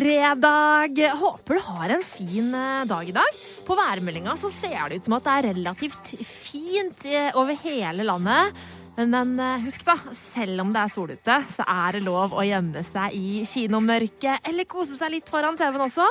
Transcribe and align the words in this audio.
fredag. 0.00 1.00
Håper 1.20 1.54
du 1.54 1.64
har 1.66 1.94
en 1.96 2.04
fin 2.06 2.54
eh, 2.54 2.84
dag 2.88 3.08
i 3.08 3.14
dag. 3.16 3.40
På 3.66 3.76
værmeldinga 3.78 4.36
så 4.40 4.50
ser 4.50 4.88
det 4.88 5.00
ut 5.00 5.08
som 5.08 5.16
at 5.18 5.26
det 5.26 5.34
er 5.34 5.48
relativt 5.52 6.14
fint 6.24 7.04
eh, 7.04 7.28
over 7.36 7.58
hele 7.64 8.06
landet. 8.08 8.62
Men 8.96 9.12
men, 9.12 9.34
husk, 9.64 9.84
da, 9.88 9.96
selv 10.16 10.60
om 10.60 10.72
det 10.72 10.82
er 10.82 10.92
sol 10.92 11.12
ute, 11.12 11.36
så 11.48 11.64
er 11.64 11.96
det 11.96 12.04
lov 12.04 12.34
å 12.36 12.44
gjemme 12.44 12.82
seg 12.84 13.14
i 13.16 13.42
kinomørket 13.48 14.48
eller 14.50 14.68
kose 14.68 14.98
seg 14.98 15.14
litt 15.14 15.32
foran 15.32 15.56
TV-en 15.56 15.86
også. 15.86 16.08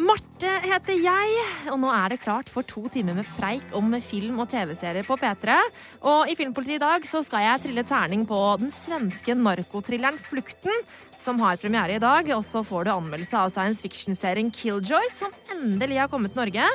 Marte 0.00 0.48
heter 0.64 0.96
jeg, 0.96 1.32
og 1.68 1.76
nå 1.82 1.90
er 1.92 2.14
det 2.14 2.22
klart 2.22 2.48
for 2.48 2.64
to 2.64 2.86
timer 2.88 3.18
med 3.18 3.28
preik 3.36 3.74
om 3.76 3.92
film 4.00 4.38
og 4.40 4.48
TV-serier 4.48 5.04
på 5.04 5.18
P3. 5.20 5.58
Og 6.08 6.30
i 6.32 6.36
Filmpolitiet 6.38 6.78
i 6.78 6.80
dag 6.80 7.04
så 7.04 7.20
skal 7.20 7.44
jeg 7.44 7.62
trille 7.66 7.84
terning 7.84 8.22
på 8.28 8.38
den 8.62 8.72
svenske 8.72 9.36
narkotrilleren 9.36 10.16
Flukten, 10.16 10.72
som 11.22 11.38
har 11.42 11.60
premiere 11.62 11.96
i 11.96 12.02
dag. 12.02 12.28
Og 12.36 12.44
så 12.46 12.64
får 12.66 12.86
du 12.86 12.94
anmeldelse 12.96 13.38
av 13.38 13.52
science 13.54 13.84
fiction-serien 13.84 14.50
Killjoy, 14.54 15.08
som 15.14 15.32
endelig 15.56 16.02
har 16.02 16.10
kommet 16.12 16.34
til 16.34 16.42
Norge. 16.42 16.68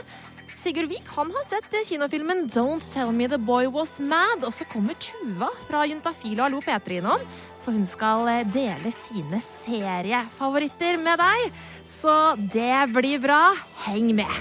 Sigurd 0.58 0.90
Vik 0.90 1.06
han 1.14 1.30
har 1.36 1.46
sett 1.46 1.76
kinofilmen 1.88 2.48
Don't 2.50 2.84
Tell 2.92 3.12
Me 3.14 3.28
The 3.30 3.38
Boy 3.38 3.70
Was 3.72 4.00
Mad. 4.00 4.44
Og 4.48 4.56
så 4.56 4.66
kommer 4.72 4.98
Tuva 5.00 5.52
fra 5.68 5.86
Juntafil 5.88 6.40
og 6.40 6.48
Hallo 6.48 6.64
P3 6.66 7.02
innom. 7.02 7.28
For 7.66 7.76
hun 7.76 7.86
skal 7.88 8.30
dele 8.54 8.92
sine 8.96 9.42
seriefavoritter 9.44 11.00
med 11.04 11.20
deg. 11.22 11.62
Så 11.98 12.14
det 12.54 12.88
blir 12.96 13.22
bra. 13.22 13.42
Heng 13.86 14.14
med. 14.18 14.34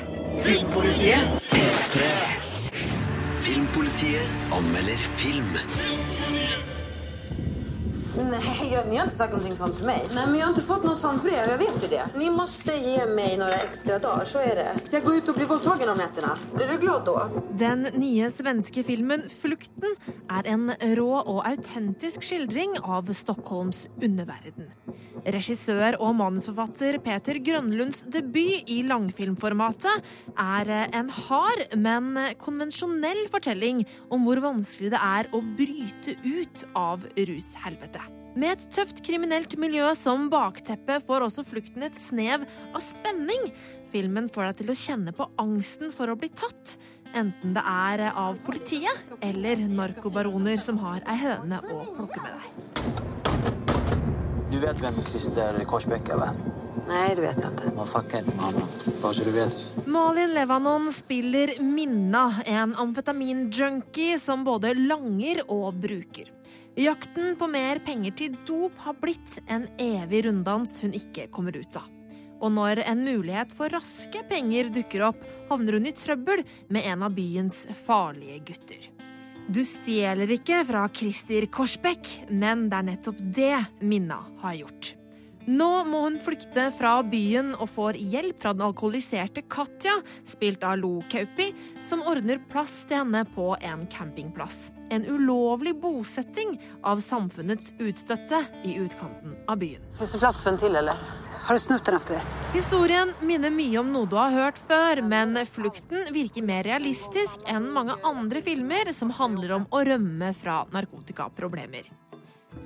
Filmpolitiet 0.46 1.50
P3. 1.52 2.10
Filmpolitiet 3.46 4.52
anmelder 4.56 5.08
film. 5.20 5.56
Nej, 8.22 8.70
jag, 8.72 8.88
ni 8.88 8.96
har 8.96 9.02
inte 9.02 9.16
sagt 9.16 9.32
någonting 9.32 9.56
sånt 9.56 9.76
till 9.76 9.86
mig. 9.86 10.04
Nej, 10.14 10.24
men 10.26 10.36
jag 10.38 10.46
har 10.46 10.50
inte 10.50 10.62
fått 10.62 10.84
något 10.84 10.98
sånt 10.98 11.22
brev, 11.22 11.48
jag 11.48 11.58
vet 11.58 11.84
ju 11.84 11.88
det. 11.88 12.18
Ni 12.18 12.30
måste 12.30 12.72
ge 12.72 13.06
mig 13.06 13.36
några 13.36 13.54
extra 13.54 13.98
dagar, 13.98 14.24
så 14.24 14.38
är 14.38 14.54
det. 14.54 14.78
Ska 14.86 14.96
jag 14.96 15.04
gå 15.04 15.14
ut 15.14 15.28
och 15.28 15.34
bli 15.34 15.44
våldtagen 15.44 15.88
om 15.88 15.96
nätterna? 15.96 16.36
Blir 16.54 16.66
du 16.68 16.78
glad 16.78 17.02
då? 17.04 17.28
Den 17.58 17.82
nye 17.82 18.30
svenske 18.30 18.82
filmen 18.82 19.22
'Flukten' 19.42 19.96
er 20.30 20.46
en 20.46 20.72
rå 20.96 21.14
og 21.16 21.46
autentisk 21.48 22.22
skildring 22.22 22.78
av 22.82 23.12
Stockholms 23.12 23.88
underverden. 24.02 24.70
Regissør 25.26 25.96
og 25.98 26.12
manusforfatter 26.20 27.00
Peter 27.02 27.40
Grønlunds 27.42 28.04
debut 28.14 28.68
i 28.70 28.76
langfilmformatet 28.86 30.04
er 30.38 30.70
en 30.94 31.10
hard, 31.10 31.64
men 31.74 32.12
konvensjonell 32.38 33.24
fortelling 33.32 33.82
om 34.14 34.22
hvor 34.26 34.38
vanskelig 34.44 34.92
det 34.94 35.00
er 35.02 35.30
å 35.34 35.40
bryte 35.58 36.14
ut 36.22 36.62
av 36.78 37.08
rushelvete. 37.16 38.04
Med 38.36 38.52
et 38.52 38.68
tøft 38.70 39.00
kriminelt 39.02 39.56
miljø 39.58 39.88
som 39.98 40.28
bakteppe 40.30 41.00
får 41.06 41.26
også 41.26 41.46
flukten 41.48 41.86
et 41.88 41.98
snev 41.98 42.44
av 42.68 42.82
spenning. 42.84 43.48
Filmen 43.90 44.30
får 44.30 44.50
deg 44.50 44.60
til 44.60 44.72
å 44.74 44.78
kjenne 44.78 45.16
på 45.16 45.26
angsten 45.42 45.90
for 45.96 46.12
å 46.12 46.18
bli 46.20 46.30
tatt, 46.36 46.76
enten 47.16 47.56
det 47.56 47.66
er 47.66 48.06
av 48.12 48.38
politiet 48.46 49.10
eller 49.24 49.66
narkobaroner 49.72 50.60
som 50.62 50.78
har 50.84 51.02
ei 51.08 51.18
høne 51.24 51.64
å 51.64 51.84
plukke 51.96 52.22
med 52.22 52.36
deg. 52.36 53.15
Du 54.50 54.60
vet 54.62 54.78
hvem 54.78 54.94
Christer 55.08 55.58
Korsbekk 55.66 56.12
er, 56.14 56.28
Nei, 56.86 57.14
det 57.14 57.20
vet 57.20 57.38
jag 57.42 57.50
inte. 57.50 57.72
Man 57.76 57.86
fuckar 57.86 58.18
inte 58.18 58.36
med 58.36 58.44
honom. 58.44 58.68
Bare 59.02 59.14
så 59.14 59.24
du 59.24 59.30
vet. 59.30 59.86
Malin 59.86 60.34
Levanon 60.34 60.92
spiller 60.92 61.62
Minna, 61.62 62.34
en 62.44 62.74
amfetaminjunkie 62.76 64.18
som 64.18 64.44
både 64.44 64.74
langer 64.74 65.42
og 65.50 65.74
bruker. 65.74 66.30
Jakten 66.76 67.36
på 67.36 67.48
mer 67.50 67.78
penger 67.82 68.14
til 68.14 68.36
dop 68.46 68.78
har 68.86 68.94
blitt 69.02 69.38
en 69.48 69.66
evig 69.82 70.26
runddans 70.28 70.78
hun 70.84 70.94
ikke 70.94 71.26
kommer 71.32 71.56
ut 71.56 71.76
av. 71.80 71.90
Og 72.40 72.52
når 72.52 72.84
en 72.84 73.02
mulighet 73.02 73.54
for 73.56 73.72
raske 73.72 74.22
penger 74.28 74.68
dukker 74.70 75.08
opp, 75.08 75.22
havner 75.48 75.80
hun 75.80 75.88
i 75.88 75.96
trøbbel 75.96 76.44
med 76.68 76.86
en 76.86 77.02
av 77.02 77.16
byens 77.16 77.64
farlige 77.86 78.44
gutter. 78.52 78.92
Du 79.46 79.60
stjeler 79.62 80.30
ikke 80.34 80.64
fra 80.66 80.88
Christer 80.90 81.44
Korsbekk, 81.54 82.08
men 82.34 82.64
det 82.66 82.80
er 82.80 82.86
nettopp 82.88 83.18
det 83.36 83.58
Minna 83.78 84.24
har 84.42 84.56
gjort. 84.58 84.88
Nå 85.46 85.68
må 85.86 86.00
hun 86.02 86.16
flykte 86.18 86.64
fra 86.74 86.96
byen 87.06 87.52
og 87.54 87.68
får 87.70 88.00
hjelp 88.10 88.40
fra 88.42 88.50
den 88.56 88.64
alkoholiserte 88.66 89.44
Katja, 89.46 89.94
spilt 90.26 90.66
av 90.66 90.80
Lo 90.80 90.96
Kaupi, 91.12 91.52
som 91.86 92.02
ordner 92.02 92.42
plass 92.50 92.80
til 92.90 93.04
henne 93.04 93.22
på 93.36 93.52
en 93.60 93.86
campingplass. 93.92 94.72
En 94.90 95.06
ulovlig 95.06 95.76
bosetting 95.78 96.56
av 96.82 96.98
samfunnets 97.06 97.70
utstøtte 97.78 98.42
i 98.66 98.74
utkanten 98.82 99.38
av 99.46 99.62
byen. 99.62 99.86
Finns 100.00 100.18
det 100.18 100.24
plass 100.26 100.42
for 100.42 100.56
en 100.56 100.62
til, 100.66 100.82
eller? 100.82 100.98
Har 101.46 101.54
du 101.54 101.60
snutten 101.62 101.94
etter 101.94 102.16
det? 102.16 102.22
Historien 102.56 103.12
minner 103.22 103.52
mye 103.54 103.78
om 103.78 103.92
noe 103.94 104.08
du 104.10 104.16
har 104.18 104.32
hørt 104.34 104.56
før, 104.66 104.98
men 105.06 105.38
flukten 105.46 106.08
virker 106.10 106.42
mer 106.42 106.66
realistisk 106.66 107.44
enn 107.46 107.68
mange 107.70 107.94
andre 108.02 108.42
filmer 108.42 108.90
som 108.96 109.12
handler 109.14 109.54
om 109.60 109.68
å 109.70 109.84
rømme 109.86 110.32
fra 110.34 110.64
narkotikaproblemer. 110.74 111.86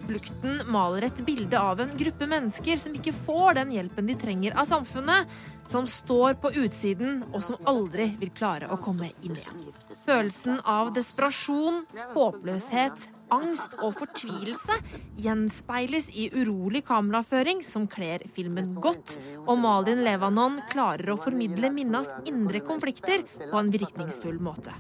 Flukten 0.07 0.63
maler 0.73 1.07
et 1.07 1.21
bilde 1.27 1.59
av 1.59 1.81
en 1.83 1.93
gruppe 1.99 2.27
mennesker 2.27 2.79
som 2.81 2.95
ikke 2.97 3.15
får 3.15 3.61
den 3.61 3.73
hjelpen 3.77 4.09
de 4.11 4.17
trenger 4.19 4.57
av 4.59 4.67
samfunnet, 4.71 5.31
som 5.71 5.87
står 5.87 6.35
på 6.43 6.51
utsiden 6.65 7.21
og 7.31 7.45
som 7.47 7.71
aldri 7.71 8.09
vil 8.19 8.33
klare 8.35 8.67
å 8.75 8.79
komme 8.83 9.13
inn 9.23 9.37
igjen. 9.37 9.69
Følelsen 10.03 10.59
av 10.67 10.91
desperasjon, 10.97 11.85
håpløshet, 12.17 13.07
angst 13.31 13.77
og 13.79 13.95
fortvilelse 14.01 14.81
gjenspeiles 15.23 16.11
i 16.11 16.27
urolig 16.35 16.83
kameraføring 16.89 17.63
som 17.67 17.87
kler 17.91 18.27
filmen 18.35 18.75
godt, 18.83 19.15
og 19.47 19.63
Malin 19.63 20.03
Levanon 20.07 20.59
klarer 20.73 21.15
å 21.15 21.21
formidle 21.23 21.71
Minnas 21.71 22.11
indre 22.27 22.65
konflikter 22.67 23.23
på 23.47 23.55
en 23.63 23.71
virkningsfull 23.71 24.43
måte. 24.43 24.75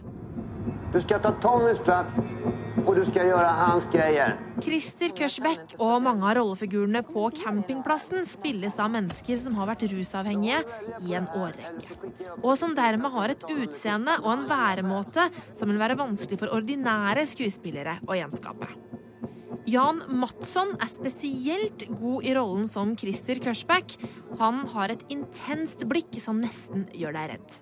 Du 0.90 0.98
skal 0.98 1.22
ta 1.22 1.30
Tommys 1.38 1.78
plass, 1.86 2.18
og 2.82 2.96
du 2.98 3.04
skal 3.06 3.30
gjøre 3.30 3.50
hans 3.60 3.86
greier. 3.92 4.34
Christer 4.60 5.12
Kørsbekk 5.16 5.76
og 5.80 6.02
mange 6.04 6.26
av 6.28 6.36
rollefigurene 6.38 7.00
på 7.06 7.26
campingplassen 7.38 8.26
spilles 8.28 8.76
av 8.82 8.92
mennesker 8.92 9.38
som 9.40 9.56
har 9.58 9.70
vært 9.70 9.86
rusavhengige 9.90 10.60
i 11.08 11.16
en 11.16 11.28
årrekke. 11.32 11.98
Og 12.42 12.54
som 12.60 12.76
dermed 12.76 13.14
har 13.14 13.32
et 13.32 13.46
utseende 13.54 14.18
og 14.20 14.30
en 14.34 14.46
væremåte 14.50 15.26
som 15.58 15.70
vil 15.70 15.80
være 15.80 15.98
vanskelig 16.00 16.40
for 16.42 16.56
ordinære 16.56 17.24
skuespillere 17.30 17.98
å 18.06 18.18
gjenskape. 18.18 18.70
Jan 19.70 20.00
Matsson 20.20 20.72
er 20.80 20.88
spesielt 20.90 21.84
god 22.00 22.24
i 22.26 22.32
rollen 22.36 22.68
som 22.68 22.96
Christer 22.98 23.40
Kørsbekk. 23.42 23.98
Han 24.40 24.64
har 24.72 24.92
et 24.92 25.04
intenst 25.12 25.84
blikk 25.88 26.16
som 26.22 26.40
nesten 26.42 26.88
gjør 26.96 27.16
deg 27.18 27.36
redd. 27.36 27.60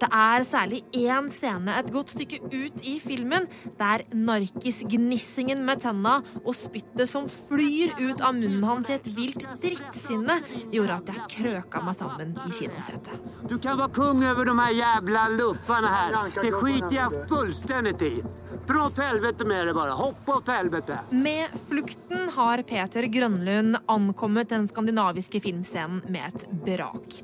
Det 0.00 0.08
er 0.10 0.44
særlig 0.46 0.82
én 0.96 1.28
scene 1.32 1.78
et 1.78 1.90
godt 1.94 2.12
stykke 2.14 2.40
ut 2.50 2.82
i 2.86 2.96
filmen 3.02 3.46
der 3.78 4.04
narkisgnissingen 4.14 5.64
med 5.66 5.82
tenna 5.84 6.16
og 6.42 6.52
spyttet 6.56 7.08
som 7.10 7.28
flyr 7.30 7.94
ut 8.00 8.22
av 8.24 8.34
munnen 8.36 8.64
hans 8.66 8.90
i 8.90 8.96
et 8.98 9.08
vilt 9.16 9.44
drittsinne, 9.62 10.40
gjorde 10.74 10.98
at 11.00 11.12
jeg 11.12 11.28
krøka 11.36 11.82
meg 11.84 11.98
sammen 11.98 12.34
i 12.44 12.54
kinosetet. 12.54 13.28
Du 13.48 13.56
kan 13.58 13.78
være 13.78 13.94
kung 13.96 14.24
over 14.24 14.50
de 14.50 14.56
her 14.60 14.78
jævla 14.80 15.26
luffene 15.38 15.92
her. 15.94 16.18
Det 16.40 16.50
skiter 16.58 16.96
jeg 16.98 17.26
fullstendig 17.30 18.10
i. 18.10 18.16
Dra 18.64 18.86
til 18.96 19.04
helvete 19.04 19.44
med 19.44 19.68
det, 19.68 19.74
bare. 19.76 19.92
Hopp 19.98 20.28
opp 20.32 20.44
til 20.46 20.56
helvete. 20.56 20.98
Med 21.12 21.52
flukten 21.68 22.30
har 22.32 22.62
Peter 22.64 23.04
Grønlund 23.12 23.76
ankommet 23.92 24.48
den 24.54 24.64
skandinaviske 24.70 25.42
filmscenen 25.44 26.00
med 26.08 26.30
et 26.30 26.46
brak. 26.64 27.18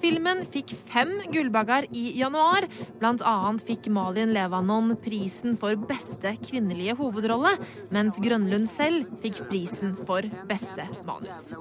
Filmen 0.00 0.42
fikk 0.48 0.72
fem 0.88 1.12
Gullbagger 1.32 1.86
i 1.96 2.10
januar. 2.18 2.66
Blant 3.00 3.22
annet 3.26 3.64
fikk 3.66 3.88
Malin 3.92 4.34
Levanon 4.34 4.94
prisen 5.02 5.56
for 5.60 5.76
beste 5.90 6.34
kvinnelige 6.44 6.96
hovedrolle, 6.98 7.56
mens 7.94 8.20
Grønlund 8.22 8.68
selv 8.70 9.08
fikk 9.22 9.42
prisen 9.50 9.96
for 10.08 10.26
beste 10.50 10.86
manus. 11.08 11.54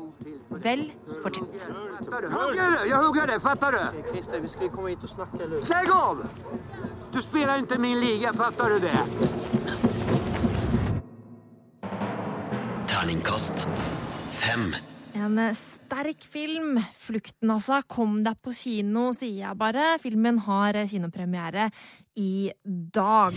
Vel 0.49 0.89
fortjent. 1.23 1.67
Hugger 2.09 2.75
du? 2.75 2.79
Jeg 2.89 2.97
hugger 3.05 3.31
det, 3.33 3.39
fatter 3.43 3.77
du? 3.77 4.01
Christer, 4.09 4.43
vi 4.43 4.51
skulle 4.51 4.73
komme 4.73 4.93
hit 4.95 5.05
og 5.05 5.13
snakke, 5.13 5.43
eller? 5.45 5.63
Legg 5.69 5.93
av! 5.93 6.25
Du 7.13 7.21
spiller 7.21 7.63
ikke 7.63 7.79
min 7.81 7.97
liga, 8.01 8.33
fatter 8.37 8.75
du 8.75 8.79
det? 8.83 8.97
Terningkast 12.89 13.67
fem. 14.29 14.73
En 15.19 15.35
sterk 15.55 16.23
film. 16.23 16.79
'Flukten', 16.95 17.51
altså. 17.51 17.81
Kom 17.87 18.21
deg 18.23 18.39
på 18.39 18.53
kino, 18.55 19.09
sier 19.11 19.49
jeg 19.49 19.59
bare. 19.59 19.97
Filmen 19.99 20.39
har 20.47 20.79
kinopremiere 20.87 21.69
i 22.15 22.51
dag. 22.63 23.35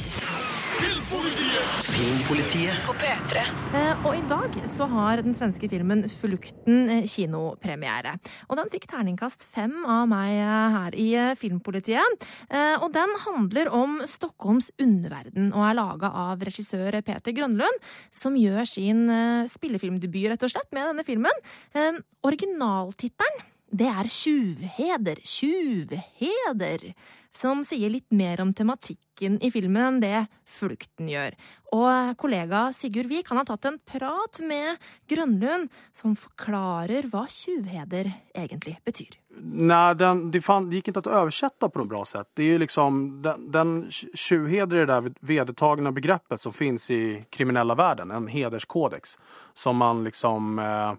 Filmpolitiet. 1.63 2.79
På 2.87 2.93
P3. 2.99 3.43
Eh, 3.77 4.07
Og 4.07 4.17
i 4.17 4.23
dag 4.29 4.55
så 4.71 4.87
har 4.91 5.23
den 5.23 5.35
svenske 5.37 5.69
filmen 5.71 6.05
Flukten 6.11 6.89
eh, 6.91 7.05
kinopremiere. 7.09 8.17
Og 8.49 8.59
den 8.59 8.71
fikk 8.73 8.89
terningkast 8.91 9.45
fem 9.47 9.75
av 9.85 10.09
meg 10.11 10.33
eh, 10.41 10.77
her 10.77 10.97
i 10.99 11.09
Filmpolitiet. 11.39 12.27
Eh, 12.51 12.75
Og 12.83 12.91
den 12.95 13.15
handler 13.27 13.71
om 13.75 14.01
Stockholms 14.09 14.73
underverden 14.83 15.53
og 15.53 15.67
er 15.69 15.79
laga 15.79 16.13
av 16.25 16.43
regissør 16.49 16.99
Peter 17.07 17.35
Grønlund, 17.37 17.79
som 18.11 18.37
gjør 18.39 18.67
sin 18.69 19.07
eh, 19.13 19.47
spillefilmdebut 19.53 20.33
rett 20.33 20.49
og 20.49 20.55
slett 20.55 20.71
med 20.75 20.91
denne 20.91 21.07
filmen. 21.07 21.43
Eh, 21.75 22.03
Originaltittelen 22.27 23.49
det 23.73 23.87
er 23.89 24.05
Tjuvheder. 24.05 25.17
Tjuvheder. 25.25 26.91
Som 27.33 27.65
sier 27.65 27.91
litt 27.91 28.11
mer 28.13 28.41
om 28.45 28.53
tematikken 28.55 29.39
i 29.41 29.51
filmen 29.51 29.83
enn 29.83 30.01
det 30.03 30.27
Flukten 30.49 31.09
gjør. 31.09 31.33
Og 31.73 32.13
kollega 32.21 32.67
Sigurd 32.77 33.09
Vik 33.09 33.31
han 33.33 33.41
har 33.41 33.49
tatt 33.49 33.65
en 33.71 33.79
prat 33.89 34.41
med 34.45 34.83
Grønlund, 35.09 35.71
som 35.97 36.17
forklarer 36.19 37.09
hva 37.09 37.25
tjuvheder 37.33 38.11
egentlig 38.37 38.77
betyr. 38.85 39.17
Nei, 39.41 39.95
den, 39.95 40.27
det, 40.31 40.43
fan, 40.45 40.69
det 40.69 40.83
gick 40.83 40.91
inte 40.93 41.05
å 41.07 41.23
oversette 41.23 41.71
på 41.73 41.81
noe 41.81 41.89
bra 41.89 42.03
sett. 42.05 42.29
Det 42.37 42.45
er 42.45 42.53
jo 42.59 42.63
liksom, 42.67 43.01
den, 43.25 43.73
tjuvheder 43.91 44.77
i 44.77 44.85
det 44.85 44.93
där 44.93 45.15
vedertagna 45.21 45.93
begreppet 45.93 46.45
som 46.45 46.53
finnes 46.53 46.91
i 46.91 47.25
kriminella 47.33 47.75
verden, 47.75 48.11
en 48.11 48.29
hederskodex. 48.29 49.17
Som 49.55 49.81
man 49.81 50.05
liksom 50.05 50.59
eh, 50.59 50.93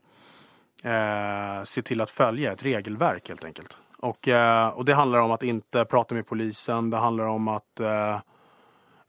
eh, 0.89 1.63
ser 1.63 1.85
til 1.85 2.01
å 2.01 2.09
følge, 2.09 2.51
et 2.51 2.65
regelverk 2.65 3.29
helt 3.29 3.45
enkelt. 3.45 3.77
Och, 4.03 4.27
eh, 4.27 4.67
och 4.67 4.85
det 4.85 4.93
handlar 4.93 5.19
om 5.19 5.31
att 5.31 5.43
inte 5.43 5.85
prata 5.85 6.15
med 6.15 6.27
polisen, 6.27 6.89
det 6.89 6.97
handlar 6.97 7.25
om 7.25 7.47
att 7.47 7.79
eh, 7.79 8.19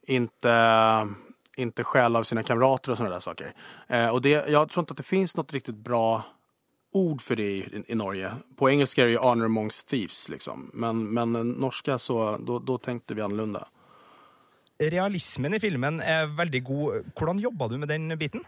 inte, 0.06 1.08
inte 1.56 1.85
stjäla 1.85 2.19
av 2.19 2.23
sina 2.23 2.43
kamrater 2.43 2.91
och 2.91 2.96
sådana 2.96 3.14
där 3.14 3.20
saker. 3.20 3.55
Eh, 3.88 4.08
och 4.08 4.23
det, 4.23 4.31
jag 4.31 4.70
tror 4.70 4.82
inte 4.82 4.93
att 4.93 4.96
det 4.96 5.02
finns 5.02 5.37
något 5.37 5.52
riktigt 5.52 5.75
bra 5.76 6.23
ord 6.93 7.20
för 7.20 7.37
det 7.37 7.43
i, 7.43 7.85
i 7.87 7.94
Norge. 7.94 8.32
På 8.56 8.70
engelska 8.70 9.02
är 9.02 9.06
det 9.06 9.12
ju 9.12 9.19
honor 9.19 9.44
amongst 9.44 9.88
thieves 9.88 10.29
liksom. 10.29 10.70
Men, 10.75 11.14
men 11.14 11.32
norska 11.32 11.99
så, 11.99 12.37
då, 12.37 12.58
då 12.58 12.79
tänkte 12.79 13.14
vi 13.14 13.23
annorlunda. 13.23 13.69
Realismen 14.79 15.55
i 15.55 15.61
filmen 15.61 16.00
er 16.00 16.26
veldig 16.37 16.64
god. 16.64 17.05
Hvordan 17.17 17.38
jobba 17.38 17.69
du 17.69 17.79
med 17.79 17.88
den 17.88 18.19
biten? 18.19 18.44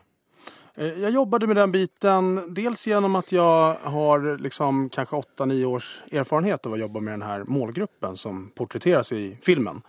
Eh, 0.76 1.00
Jag 1.00 1.11
jobbade 1.11 1.46
med 1.46 1.56
den 1.56 1.73
biten 1.73 2.55
dels 2.55 2.87
genom 2.87 3.14
att 3.17 3.32
jag 3.32 3.75
har 3.75 4.38
liksom 4.38 4.88
kanske 4.88 5.17
8-9 5.17 5.64
års 5.64 6.02
erfarenhet 6.12 6.67
av 6.67 6.73
att 6.73 6.78
jobba 6.78 7.00
med 7.00 7.12
den 7.12 7.23
här 7.23 7.44
målgruppen 7.44 8.17
som 8.17 8.50
porträtteras 8.55 9.12
i 9.12 9.38
filmen. 9.43 9.82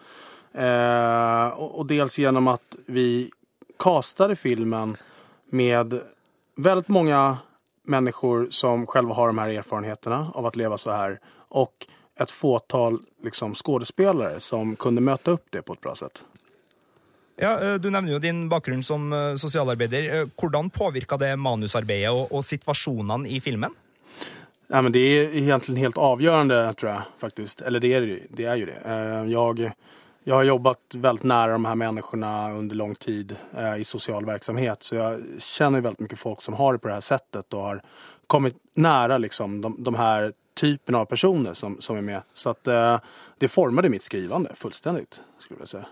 Eh, 0.53 1.47
och, 1.47 1.79
och 1.79 1.85
dels 1.85 2.19
genom 2.19 2.47
att 2.47 2.75
vi 2.85 3.31
kastade 3.79 4.35
filmen 4.35 4.97
med 5.49 6.01
väldigt 6.55 6.87
många 6.87 7.37
människor 7.83 8.47
som 8.49 8.87
själva 8.87 9.13
har 9.13 9.27
de 9.27 9.37
här 9.37 9.49
erfarenheterna 9.49 10.31
av 10.33 10.45
att 10.45 10.55
leva 10.55 10.77
så 10.77 10.91
här 10.91 11.19
och 11.49 11.87
ett 12.19 12.31
fåtal 12.31 12.99
liksom, 13.23 13.55
skådespelare 13.55 14.39
som 14.39 14.75
kunde 14.75 15.01
möta 15.01 15.31
upp 15.31 15.45
det 15.49 15.61
på 15.61 15.73
ett 15.73 15.81
bra 15.81 15.95
sätt. 15.95 16.23
Ja, 17.37 17.51
eh, 17.61 17.75
Du 17.75 17.89
nevner 17.89 18.11
jo 18.11 18.19
din 18.19 18.49
bakgrunn 18.49 18.83
som 18.83 19.11
eh, 19.13 19.35
sosialarbeider. 19.35 20.07
Eh, 20.15 20.29
Hvordan 20.35 20.69
påvirka 20.69 21.17
det 21.17 21.35
manusarbeidet 21.37 22.09
og, 22.11 22.31
og 22.33 22.45
situasjonene 22.45 23.29
i 23.29 23.39
filmen? 23.41 23.75
Nej, 24.67 24.81
men 24.81 24.91
det 24.91 24.99
er 24.99 25.35
egentlig 25.37 25.79
helt 25.85 25.97
avgjørende, 25.97 26.73
tror 26.75 26.89
jeg. 26.91 27.03
faktisk. 27.21 27.61
Eller 27.61 27.79
det 27.79 27.93
er, 27.93 28.07
det 28.29 28.45
är 28.45 28.55
ju 28.55 28.65
det. 28.65 28.81
Jeg, 29.31 29.71
jag 30.23 30.35
har 30.35 30.43
jobbet 30.43 30.95
veldig 30.95 31.23
nære 31.23 31.51
de 31.51 31.65
her 31.65 31.75
menneskene 31.75 32.31
under 32.57 32.75
lang 32.75 32.95
tid 32.95 33.35
i 33.79 33.83
sosial 33.83 34.25
verksamhet. 34.25 34.83
Så 34.83 34.95
jeg 34.97 35.39
kjenner 35.39 35.85
veldig 35.85 36.03
mye 36.03 36.19
folk 36.19 36.41
som 36.43 36.57
har 36.59 36.73
det 36.73 36.81
på 36.83 36.89
det 36.91 36.97
her 36.97 37.05
settet, 37.05 37.53
og 37.53 37.63
har 37.63 37.79
kommet 38.27 38.59
nære 38.75 39.21
liksom, 39.23 39.61
de, 39.63 39.71
de 39.87 39.95
her 39.95 40.33
typen 40.57 40.95
av 40.95 41.05
personer 41.05 41.53
som, 41.53 41.77
som 41.81 41.97
er 41.97 42.01
med. 42.01 42.21
Så 42.33 42.55
eh, 42.67 42.99
det 43.37 43.47
formade 43.47 43.89
mitt 43.89 44.03
skrivende 44.03 44.55
fullstendig. 44.55 45.05
skulle 45.39 45.59
jeg 45.61 45.67
säga. 45.67 45.85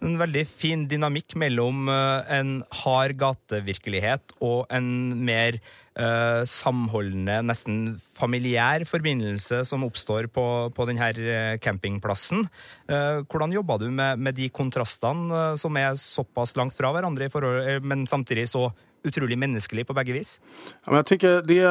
En 0.00 0.16
veldig 0.18 0.42
fin 0.48 0.86
dynamikk 0.90 1.36
mellom 1.38 1.88
eh, 1.92 2.32
en 2.38 2.52
hard 2.82 3.16
gatevirkelighet 3.20 4.34
og 4.42 4.64
en 4.72 4.86
mer 5.26 5.58
eh, 5.58 6.42
samholdende, 6.48 7.40
nesten 7.46 8.00
familiær 8.18 8.86
forbindelse 8.88 9.62
som 9.68 9.84
oppstår 9.86 10.30
på, 10.32 10.46
på 10.74 10.86
denne 10.88 11.10
eh, 11.12 11.58
campingplassen. 11.62 12.48
Eh, 12.88 13.20
hvordan 13.28 13.54
jobba 13.54 13.78
du 13.82 13.90
med, 13.90 14.18
med 14.18 14.38
de 14.40 14.48
kontrastene 14.48 15.42
eh, 15.52 15.60
som 15.60 15.76
er 15.78 15.94
såpass 16.00 16.56
langt 16.56 16.78
fra 16.78 16.94
hverandre, 16.96 17.30
forhold, 17.30 17.84
men 17.84 18.06
samtidig 18.10 18.48
så 18.50 18.70
utrolig 19.04 19.38
menneskelig 19.38 19.86
på 19.86 19.98
begge 19.98 20.16
vis? 20.18 20.40
Jag 20.86 21.06
tycker 21.06 21.42
det 21.42 21.62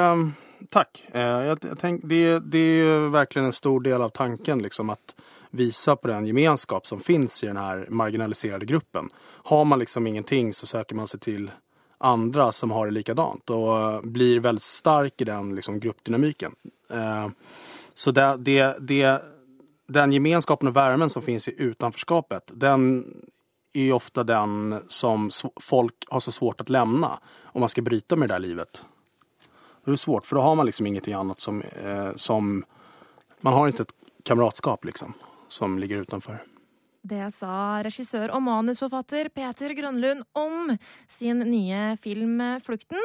tack. 0.70 1.06
Eh, 1.14 1.22
Jag, 1.22 1.58
jag 1.62 2.00
det, 2.04 2.40
det 2.40 2.58
är 2.58 3.10
virkelig 3.10 3.46
en 3.46 3.54
stor 3.54 3.82
del 3.82 4.02
av 4.02 4.10
tanken 4.10 4.60
liksom 4.60 4.90
att 4.90 5.16
visa 5.52 5.96
på 5.96 6.08
den 6.08 6.28
gemenskap 6.28 6.88
som 6.88 7.00
finns 7.00 7.44
i 7.44 7.48
den 7.48 7.58
här 7.58 7.88
marginaliserade 7.90 8.66
gruppen. 8.66 9.10
Har 9.24 9.66
man 9.66 9.80
liksom 9.80 10.08
ingenting 10.08 10.54
så 10.54 10.66
söker 10.66 10.96
man 10.96 11.08
sig 11.08 11.20
till 11.20 11.52
andra 11.98 12.52
som 12.52 12.72
har 12.72 12.86
det 12.86 12.92
likadant 12.92 13.50
och 13.50 13.80
eh, 13.80 14.02
blir 14.02 14.40
väldigt 14.40 14.64
stark 14.64 15.22
i 15.22 15.24
den 15.24 15.56
liksom, 15.56 15.80
gruppdynamiken. 15.80 16.56
Eh, 16.90 17.28
Så 17.94 18.12
det, 18.12 18.38
det, 18.40 18.78
det, 18.80 19.22
den 19.88 20.12
gemenskapen 20.12 20.68
och 20.68 20.76
värmen 20.76 21.10
som 21.10 21.22
finns 21.22 21.48
i 21.48 21.62
utanförskapet, 21.62 22.52
den 22.54 23.06
är 23.74 23.94
ofte 23.94 24.24
den 24.24 24.80
som 24.88 25.30
folk 25.60 25.94
har 26.10 26.20
så 26.20 26.32
svårt 26.32 26.62
att 26.62 26.70
lämna 26.70 27.20
om 27.44 27.60
man 27.60 27.70
ska 27.70 27.82
bryta 27.82 28.16
med 28.16 28.30
det 28.30 28.34
där 28.36 28.40
livet. 28.40 28.84
Det 29.86 29.92
är 29.92 29.96
svårt 29.96 30.26
för 30.26 30.36
då 30.36 30.42
har 30.42 30.56
man 30.56 30.66
liksom 30.66 30.88
ingenting 30.88 31.14
annat 31.14 31.40
som, 31.40 31.62
eh, 31.62 32.10
som 32.16 32.66
man 33.42 33.54
har 33.54 33.68
inte 33.68 33.84
ett 33.84 33.94
kamratskap 34.24 34.86
liksom 34.86 35.14
som 35.52 35.78
ligger 35.82 36.06
utenfor. 36.08 36.40
Det 37.02 37.32
sa 37.34 37.82
regissør 37.82 38.30
og 38.36 38.44
manusforfatter 38.46 39.32
Peter 39.34 39.74
Grønlund 39.78 40.22
om 40.38 40.74
sin 41.10 41.42
nye 41.50 41.96
film 42.02 42.42
Flukten. 42.62 43.02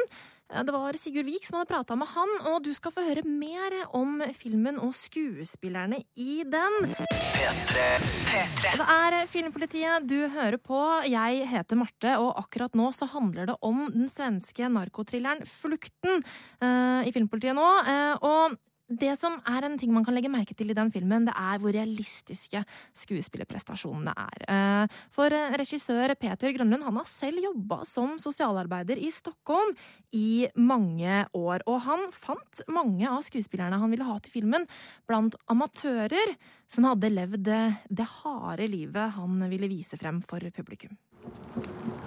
Det 0.47 0.71
var 0.71 0.95
Sigurd 0.95 1.27
Vik 1.27 1.43
som 1.43 1.57
hadde 1.57 1.67
prata 1.73 1.95
med 1.99 2.07
han, 2.07 2.29
og 2.47 2.61
du 2.63 2.69
skal 2.71 2.93
få 2.95 3.03
høre 3.03 3.25
mer 3.27 3.73
om 3.97 4.21
filmen 4.37 4.77
og 4.79 4.93
skuespillerne 4.95 5.99
i 6.15 6.45
den. 6.47 6.77
Og 6.87 8.77
Det 8.79 8.85
er 8.85 9.17
Filmpolitiet 9.27 10.07
du 10.07 10.29
hører 10.31 10.55
på. 10.55 10.79
Jeg 11.09 11.49
heter 11.51 11.81
Marte, 11.81 12.15
og 12.21 12.39
akkurat 12.39 12.79
nå 12.79 12.93
så 12.95 13.09
handler 13.11 13.51
det 13.51 13.57
om 13.59 13.89
den 13.91 14.07
svenske 14.07 14.71
narkotrilleren 14.71 15.43
Flukten 15.43 16.23
eh, 16.63 17.09
i 17.09 17.11
Filmpolitiet 17.11 17.57
nå. 17.57 17.67
Eh, 17.83 18.15
og 18.23 18.55
det 18.87 19.13
som 19.19 19.35
er 19.43 19.65
en 19.67 19.77
ting 19.79 19.91
man 19.91 20.05
kan 20.07 20.15
legge 20.15 20.31
merke 20.31 20.55
til 20.55 20.71
i 20.71 20.75
den 20.77 20.91
filmen, 20.93 21.25
det 21.27 21.33
er 21.35 21.59
hvor 21.59 21.75
realistiske 21.75 22.61
skuespillerprestasjonene 22.95 24.13
er. 24.15 24.45
Eh, 24.47 24.99
For 25.11 25.33
eh, 25.33 25.55
regissør 25.59 26.13
Peter 26.19 26.53
Grønlund 26.55 26.85
han 26.87 26.99
har 26.99 27.09
selv 27.09 27.43
jobba 27.43 27.81
som 27.87 28.15
sosialarbeider 28.21 28.99
i 28.99 29.11
Stockholm 29.11 29.73
i 30.15 30.47
mange 30.55 31.25
år. 31.35 31.65
Og 31.67 31.81
han 31.83 32.07
fant 32.15 32.63
mange 32.71 33.09
av 33.09 33.25
skuespillerne 33.27 33.79
han 33.81 33.91
ville 33.91 34.07
ha 34.07 34.15
til 34.23 34.37
filmen, 34.39 34.67
blant 35.07 35.35
amatører 35.51 36.37
som 36.71 36.87
hadde 36.87 37.11
levd 37.11 37.43
det, 37.47 37.63
det 37.91 38.07
harde 38.21 38.67
livet 38.71 39.15
han 39.17 39.43
ville 39.51 39.69
vise 39.71 39.99
frem 39.99 40.21
for 40.23 40.43
publikum. 40.55 40.95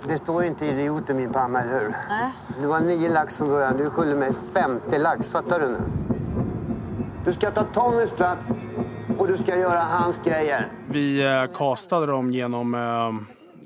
Det 0.08 0.16
står 0.16 0.46
ikke 0.48 0.70
idiot 0.72 1.10
i 1.12 1.16
min 1.18 1.32
panne, 1.32 1.60
eller 1.60 1.90
hur? 1.90 2.56
Det 2.56 2.70
var 2.70 2.86
ni 2.86 2.96
laks 3.08 3.36
fra 3.36 3.48
begynnelsen. 3.50 3.82
Du 3.84 3.92
skylder 3.92 4.20
meg 4.22 4.40
50 4.54 5.04
laks, 5.04 5.28
fatter 5.28 5.66
du 5.66 5.74
nu? 5.74 6.09
Du 7.24 7.32
ska 7.32 7.50
ta 7.50 7.64
Tommys 7.64 8.10
plats 8.10 8.46
och 9.18 9.28
du 9.28 9.36
ska 9.36 9.56
göra 9.56 9.80
hans 9.80 10.20
grejer. 10.24 10.72
Vi 10.88 11.22
kastet 11.54 12.08
dem 12.08 12.30
genom 12.30 12.74
eh, 12.74 13.12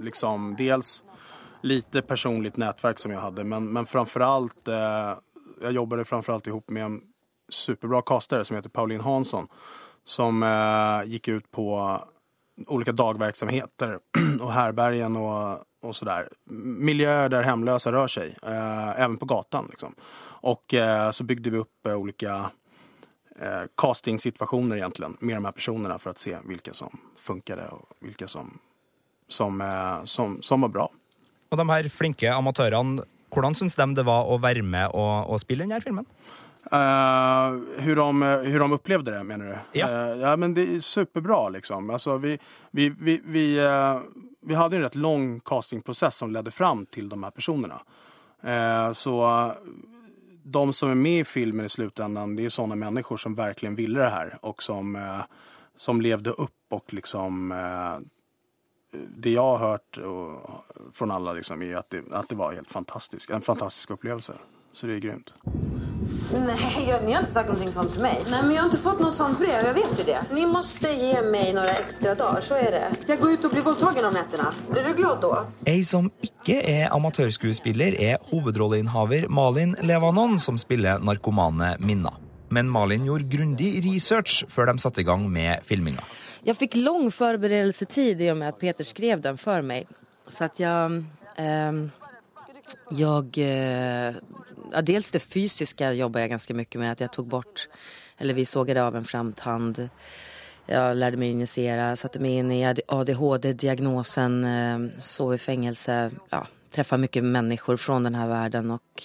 liksom 0.04 0.56
dels 0.58 1.04
lite 1.62 2.02
personligt 2.02 2.56
nätverk 2.56 2.98
som 2.98 3.12
jag 3.12 3.20
hade 3.20 3.44
men, 3.44 3.72
men 3.72 3.86
framförallt 3.86 4.68
Jeg 4.68 5.16
jag 5.62 5.72
jobbade 5.72 6.04
framförallt 6.04 6.46
ihop 6.46 6.70
med 6.70 6.84
en 6.84 7.00
superbra 7.48 8.02
castare 8.02 8.44
som 8.44 8.56
heter 8.56 8.68
Pauline 8.68 9.00
Hansson 9.00 9.46
som 10.04 10.44
gikk 11.06 11.28
ut 11.28 11.50
på 11.50 12.00
olika 12.66 12.92
dagverksamheter 12.92 13.98
och 14.40 14.52
härbergen 14.52 15.16
och, 15.16 15.58
och 15.82 15.96
sådär. 15.96 16.28
Miljöer 16.78 17.28
där 17.28 17.42
hemlösa 17.42 17.92
rör 17.92 18.06
sig, 18.06 18.36
eh, 18.42 19.00
även 19.00 19.16
på 19.16 19.26
gatan. 19.26 19.66
Liksom. 19.70 19.94
Och 20.24 20.74
eh, 20.74 21.10
så 21.10 21.24
byggde 21.24 21.50
vi 21.50 21.58
upp 21.58 21.86
eh, 21.86 21.94
olika 21.94 22.50
eh, 23.40 23.62
castingsituationer 23.76 24.76
egentligen 24.76 25.16
med 25.20 25.36
de 25.36 25.44
här 25.44 25.52
personerna 25.52 25.98
för 25.98 26.10
att 26.10 26.18
se 26.18 26.36
vilka 26.44 26.72
som 26.72 26.98
funkade 27.16 27.68
och 27.68 27.96
vilka 28.00 28.26
som, 28.26 28.58
som, 29.28 29.60
eh, 29.60 30.04
som, 30.04 30.42
som 30.42 30.60
var 30.60 30.68
bra. 30.68 30.90
Og 31.50 31.58
de 31.58 31.68
her 31.70 31.88
flinke 31.88 32.32
amatørene, 32.34 33.04
hvordan 33.34 33.54
syns 33.54 33.76
de 33.78 33.92
det 33.94 34.02
var 34.06 34.26
å 34.26 34.38
være 34.42 34.62
med 34.62 34.90
og, 34.94 35.30
og 35.30 35.38
spille 35.42 35.66
denne 35.66 35.78
filmen? 35.84 36.06
Eh, 36.72 37.50
hur, 37.84 37.96
de, 37.96 38.22
hur 38.50 38.60
de 38.60 38.72
upplevde 38.72 39.12
det 39.12 39.24
menar 39.24 39.46
du? 39.46 39.78
Ja. 39.78 39.88
Uh, 39.88 40.20
ja 40.20 40.36
men 40.36 40.54
det 40.54 40.74
är 40.74 40.80
superbra 40.80 41.48
liksom. 41.48 41.90
Alltså, 41.90 42.16
vi, 42.16 42.38
vi, 42.70 42.88
vi, 43.00 43.20
vi, 43.24 43.60
uh, 43.60 44.00
vi 44.40 44.54
hade 44.54 44.76
en 44.76 44.82
rätt 44.82 44.94
lång 44.94 45.40
castingprocess 45.40 46.16
som 46.16 46.32
ledde 46.32 46.50
fram 46.50 46.86
till 46.86 47.08
de 47.08 47.22
här 47.22 47.30
personerna. 47.30 47.80
Så 48.92 49.24
de 50.46 50.72
som 50.72 50.90
är 50.90 50.94
med 50.94 51.20
i 51.20 51.24
filmen 51.24 51.66
i 51.66 51.68
slutändan 51.68 52.36
det 52.36 52.44
är 52.44 52.48
sådana 52.48 52.74
människor 52.74 53.16
som 53.16 53.34
verkligen 53.34 53.74
ville 53.74 54.00
det 54.00 54.08
här 54.08 54.38
och 54.42 54.62
som, 54.62 54.96
eh, 54.96 55.20
som 55.76 56.00
levde 56.00 56.30
upp 56.30 56.50
och 56.70 56.94
liksom 56.94 57.52
eh, 57.52 57.98
det 59.16 59.30
jag 59.30 59.58
har 59.58 59.70
hørt 59.70 59.98
og, 59.98 60.40
från 60.92 61.10
alla 61.10 61.32
liksom, 61.32 61.62
är 61.62 61.76
att 61.76 61.90
det, 61.90 62.02
att 62.12 62.28
det 62.28 62.34
var 62.34 62.52
helt 62.52 62.70
fantastisk, 62.70 63.30
en 63.30 63.42
fantastisk 63.42 63.90
upplevelse. 63.90 64.32
Så 64.74 64.86
det 64.86 64.94
är 64.94 64.98
grymt. 64.98 65.32
Nej, 66.46 66.86
jag, 66.88 67.04
ni 67.04 67.12
har 67.12 67.18
inte 67.18 67.30
sagt 67.30 67.48
någonting 67.48 67.72
sånt 67.72 67.92
till 67.92 68.02
mig. 68.02 68.18
Nej, 68.30 68.40
men 68.42 68.54
jag 68.54 68.62
har 68.62 68.66
inte 68.66 68.78
fått 68.78 69.00
något 69.00 69.14
sånt 69.14 69.38
brev. 69.38 69.64
Jag 69.64 69.74
vet 69.74 70.00
ju 70.00 70.04
det. 70.04 70.34
Ni 70.34 70.46
måste 70.46 70.88
ge 70.88 71.22
mig 71.22 71.52
några 71.52 71.70
extra 71.70 72.14
dagar, 72.14 72.40
så 72.40 72.54
är 72.54 72.70
det. 72.70 72.88
Så 73.06 73.12
jag 73.12 73.20
går 73.20 73.32
ut 73.32 73.44
och 73.44 73.50
blir 73.50 73.62
våldtagen 73.62 74.04
om 74.04 74.12
nätterna. 74.12 74.52
Blir 74.70 74.82
du 74.84 74.94
glad 74.94 75.18
då? 75.20 75.46
Ei 75.66 75.84
som 75.84 76.10
ikke 76.22 76.58
er 76.62 76.88
amatørskuespiller, 76.92 77.94
er 78.00 78.16
hovedrolleinnehaver 78.30 79.28
Malin 79.28 79.76
Levanon, 79.82 80.40
som 80.40 80.58
spiller 80.58 80.98
narkomane 80.98 81.76
Minna. 81.78 82.12
Men 82.48 82.70
Malin 82.70 83.04
gjorde 83.06 83.24
grundig 83.36 83.94
research 83.94 84.44
før 84.48 84.66
de 84.66 84.78
satte 84.78 85.00
i 85.00 85.04
gang 85.04 85.30
med 85.32 85.62
filminga. 85.64 86.02
Jag 86.42 86.56
fick 86.56 86.74
lång 86.74 87.10
förberedelsetid 87.10 88.22
i 88.22 88.30
och 88.30 88.36
med 88.36 88.48
att 88.48 88.60
Peter 88.60 88.84
skrev 88.84 89.20
den 89.20 89.38
för 89.38 89.62
mig. 89.62 89.86
Så 90.28 90.44
att 90.44 90.60
jag... 90.60 91.04
ehm, 91.36 91.90
jag 92.90 93.38
eh, 93.38 94.14
dels 94.82 95.10
det 95.10 95.20
fysiska 95.20 95.92
jobbar 95.92 96.20
jag 96.20 96.30
ganska 96.30 96.54
mycket 96.54 96.80
med. 96.80 96.92
Att 96.92 97.00
jag 97.00 97.12
tog 97.12 97.28
bort, 97.28 97.68
eller 98.18 98.34
vi 98.34 98.46
sågade 98.46 98.84
av 98.84 98.96
en 98.96 99.04
framtand. 99.04 99.88
Jag 100.66 100.96
lärde 100.96 101.16
mig 101.16 101.30
injicera, 101.30 101.96
satte 101.96 102.20
mig 102.20 102.32
in 102.32 102.52
i 102.52 102.74
ADHD-diagnosen, 102.86 104.44
eh, 104.44 105.00
sov 105.00 105.34
i 105.34 105.38
fängelse, 105.38 106.10
ja, 106.30 106.46
träffade 106.70 107.00
mycket 107.00 107.24
människor 107.24 107.76
från 107.76 108.02
den 108.02 108.14
här 108.14 108.28
världen 108.28 108.70
och 108.70 109.02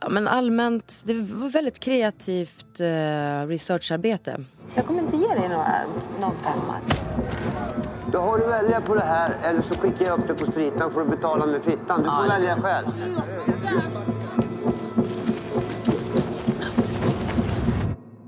ja, 0.00 0.08
men 0.08 0.28
allmänt, 0.28 1.02
det 1.04 1.14
var 1.14 1.48
väldigt 1.48 1.78
kreativt 1.78 2.80
eh, 2.80 3.46
researcharbete. 3.46 4.44
Jag 4.74 4.86
kommer 4.86 5.00
inte 5.00 5.16
ge 5.16 5.28
dig 5.28 5.48
några, 5.48 5.74
någon 6.20 6.36
femma. 6.36 6.80
Då 8.12 8.18
har 8.18 8.38
du 8.38 8.46
välja 8.46 8.80
på 8.80 8.94
det 8.94 9.04
här 9.04 9.36
eller 9.42 9.62
så 9.62 9.74
skickar 9.74 10.06
jag 10.06 10.20
upp 10.20 10.26
det 10.26 10.34
på 10.34 10.46
stritan 10.46 10.92
får 10.92 11.00
du 11.00 11.10
betala 11.10 11.46
med 11.46 11.64
fittan. 11.64 12.02
Du 12.02 12.10
får 12.10 12.28
välja 12.28 12.56
själv. 12.60 12.88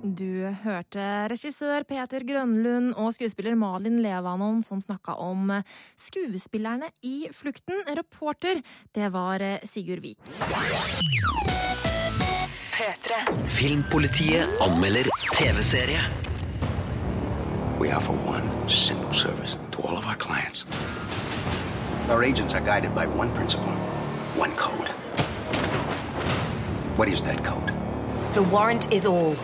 Du 0.02 0.56
hørte 0.62 1.28
regissør 1.28 1.84
Peter 1.88 2.24
Grønlund 2.24 2.94
og 2.94 3.12
skuespiller 3.16 3.54
Malin 3.54 4.00
Levanon 4.02 4.62
som 4.62 4.80
snakka 4.82 5.14
om 5.14 5.62
skuespillerne 5.96 6.88
i 7.02 7.28
Flukten. 7.32 7.82
Reporter, 7.88 8.62
det 8.94 9.08
var 9.12 9.66
Sigurd 9.66 10.00
Vik. 10.00 10.18
Filmpolitiet 13.48 14.62
anmelder 14.62 15.10
TV-serie. 15.38 16.33
We 17.84 17.90
offer 17.90 18.12
one 18.12 18.48
simple 18.66 19.12
service 19.12 19.58
to 19.72 19.82
all 19.82 19.98
of 19.98 20.06
our 20.06 20.16
clients. 20.16 20.64
Our 22.08 22.24
agents 22.24 22.54
are 22.54 22.62
guided 22.62 22.94
by 22.94 23.06
one 23.06 23.30
principle, 23.32 23.74
one 24.40 24.52
code. 24.52 24.88
What 26.96 27.10
is 27.10 27.22
that 27.24 27.44
code? 27.44 27.74
The 28.32 28.42
warrant 28.44 28.90
is 28.90 29.04
all. 29.04 29.36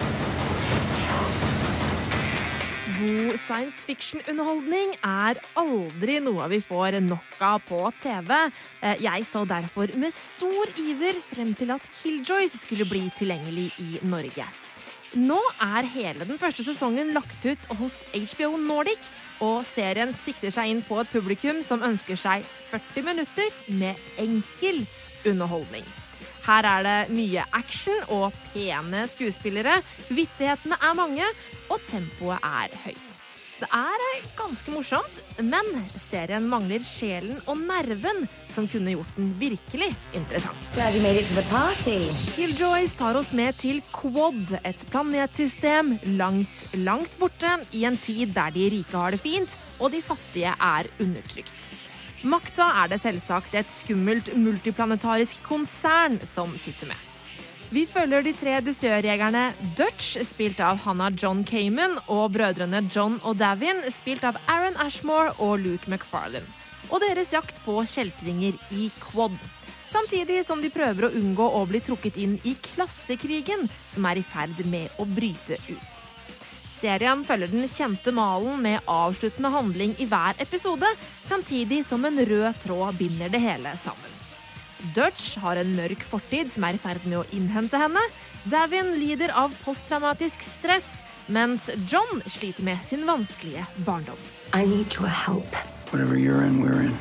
God 3.00 3.36
science 3.36 3.84
fiction-underholdning 3.84 4.96
er 5.04 5.36
aldri 5.60 6.16
noe 6.24 6.48
vi 6.48 6.62
får 6.64 6.96
nok 7.04 7.44
av 7.44 7.60
på 7.68 7.82
TV. 8.00 8.32
Eh, 8.80 8.96
Jeg 9.04 9.28
så 9.28 9.44
derfor 9.44 9.92
med 10.00 10.16
stor 10.16 10.72
iver 10.80 11.20
frem 11.28 11.52
til 11.54 11.76
at 11.76 11.92
Killjoys 12.00 12.56
skulle 12.64 12.88
bli 12.88 13.10
tilgjengelig 13.20 13.72
i 13.84 14.00
Norge. 14.02 14.48
Nå 15.18 15.40
er 15.58 15.88
hele 15.90 16.22
den 16.22 16.38
første 16.38 16.62
sesongen 16.62 17.08
lagt 17.10 17.42
ut 17.42 17.64
hos 17.80 17.96
HBO 18.14 18.52
Nordic, 18.62 19.00
og 19.42 19.64
serien 19.66 20.12
sikter 20.14 20.52
seg 20.54 20.70
inn 20.70 20.82
på 20.86 21.00
et 21.02 21.10
publikum 21.10 21.58
som 21.66 21.82
ønsker 21.82 22.18
seg 22.20 22.44
40 22.70 23.08
minutter 23.08 23.48
med 23.74 23.98
enkel 24.22 24.84
underholdning. 25.26 25.88
Her 26.46 26.68
er 26.76 26.86
det 26.86 27.16
mye 27.16 27.42
action 27.58 27.98
og 28.14 28.36
pene 28.52 29.02
skuespillere, 29.10 29.80
vittighetene 30.14 30.78
er 30.78 30.94
mange, 30.98 31.26
og 31.66 31.82
tempoet 31.90 32.38
er 32.46 32.78
høyt. 32.86 33.18
Det 33.60 33.68
er 33.76 34.02
eh, 34.06 34.28
ganske 34.38 34.72
morsomt, 34.72 35.18
men 35.44 35.66
serien 36.00 36.46
mangler 36.48 36.80
sjelen 36.84 37.42
og 37.44 37.58
nerven 37.60 38.22
som 38.48 38.64
kunne 38.70 38.94
gjort 38.94 39.10
den 39.18 39.34
virkelig 39.40 39.90
interessant. 40.16 40.70
Killjoys 42.36 42.94
tar 42.96 43.18
oss 43.20 43.34
med 43.36 43.58
til 43.60 43.82
Quad, 43.92 44.54
et 44.64 44.86
planetsystem 44.88 45.92
langt, 46.16 46.64
langt 46.72 47.18
borte, 47.20 47.58
i 47.76 47.84
en 47.84 48.00
tid 48.00 48.32
der 48.36 48.56
de 48.56 48.70
rike 48.78 48.96
har 48.96 49.12
det 49.12 49.20
fint 49.20 49.58
og 49.76 49.92
de 49.92 50.00
fattige 50.04 50.56
er 50.56 50.88
undertrykt. 50.96 51.68
Makta 52.24 52.66
er 52.82 52.90
det 52.92 53.00
selvsagt 53.04 53.54
et 53.60 53.68
skummelt 53.72 54.32
multiplanetarisk 54.36 55.40
konsern 55.44 56.20
som 56.24 56.56
sitter 56.56 56.92
med. 56.92 57.09
Vi 57.70 57.84
følger 57.86 58.24
de 58.26 58.32
tre 58.34 58.56
dusørjegerne 58.66 59.44
Dutch, 59.78 60.16
spilt 60.26 60.58
av 60.58 60.80
Hannah 60.82 61.12
John 61.14 61.44
Cayman, 61.46 62.00
og 62.10 62.32
brødrene 62.34 62.80
John 62.90 63.20
og 63.22 63.36
Davin, 63.38 63.84
spilt 63.94 64.26
av 64.26 64.40
Aaron 64.50 64.74
Ashmore 64.82 65.36
og 65.38 65.62
Luke 65.62 65.86
McFarlane, 65.86 66.50
og 66.90 66.98
deres 67.04 67.30
jakt 67.30 67.62
på 67.62 67.76
kjeltringer 67.86 68.58
i 68.74 68.88
Quad. 68.98 69.38
Samtidig 69.86 70.42
som 70.48 70.58
de 70.58 70.72
prøver 70.74 71.06
å 71.06 71.14
unngå 71.14 71.46
å 71.46 71.62
bli 71.70 71.78
trukket 71.86 72.18
inn 72.18 72.40
i 72.42 72.56
klassekrigen, 72.58 73.62
som 73.86 74.10
er 74.10 74.18
i 74.18 74.26
ferd 74.26 74.66
med 74.66 74.90
å 74.98 75.06
bryte 75.06 75.62
ut. 75.70 76.04
Serien 76.74 77.22
følger 77.22 77.54
den 77.54 77.70
kjente 77.70 78.10
malen 78.10 78.58
med 78.66 78.82
avsluttende 78.90 79.54
handling 79.54 79.94
i 80.02 80.10
hver 80.10 80.34
episode, 80.42 80.90
samtidig 81.22 81.84
som 81.86 82.02
en 82.08 82.18
rød 82.18 82.64
tråd 82.66 82.98
binder 82.98 83.30
det 83.30 83.46
hele 83.46 83.78
sammen. 83.78 84.09
Dutch 84.96 85.36
har 85.42 85.60
en 85.60 85.72
mørk 85.76 86.02
fortid 86.06 86.52
som 86.52 86.66
er 86.68 86.76
i 86.76 86.82
ferd 86.82 87.04
med 87.06 87.20
å 87.20 87.26
innhente 87.36 87.78
henne. 87.80 88.02
Davin 88.50 88.94
lider 89.00 89.32
av 89.36 89.54
posttraumatisk 89.64 90.42
stress, 90.44 90.88
mens 91.28 91.68
John 91.90 92.22
sliter 92.26 92.64
med 92.66 92.84
sin 92.84 93.06
vanskelige 93.08 93.66
barndom. 93.86 94.18
I 94.54 94.64
need 94.66 94.94
your 94.98 95.08
help. 95.08 95.54
Whatever 95.92 96.16
you're 96.16 96.46
in, 96.46 96.62
we're 96.62 96.86
in. 96.86 96.96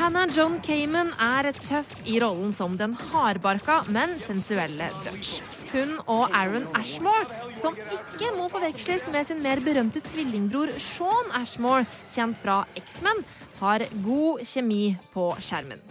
Hannah 0.00 0.30
John 0.32 0.60
Cayman 0.64 1.10
er 1.20 1.50
tøff 1.52 1.90
i 2.08 2.14
rollen 2.22 2.54
som 2.56 2.78
den 2.80 2.94
hardbarka, 2.96 3.82
men 3.92 4.14
sensuelle 4.22 4.88
Dutch. 5.04 5.42
Hun 5.74 5.98
og 6.06 6.32
Aaron 6.32 6.64
Ashmore, 6.74 7.26
som 7.54 7.76
ikke 7.76 8.32
må 8.34 8.48
forveksles 8.50 9.04
med 9.12 9.28
sin 9.28 9.42
mer 9.44 9.60
berømte 9.62 10.00
tvillingbror 10.02 10.72
Sean 10.80 11.30
Ashmore, 11.36 11.84
kjent 12.14 12.40
fra 12.40 12.62
X-Men, 12.80 13.20
har 13.60 13.84
god 14.02 14.40
kjemi 14.48 14.84
på 15.12 15.30
skjermen. 15.44 15.84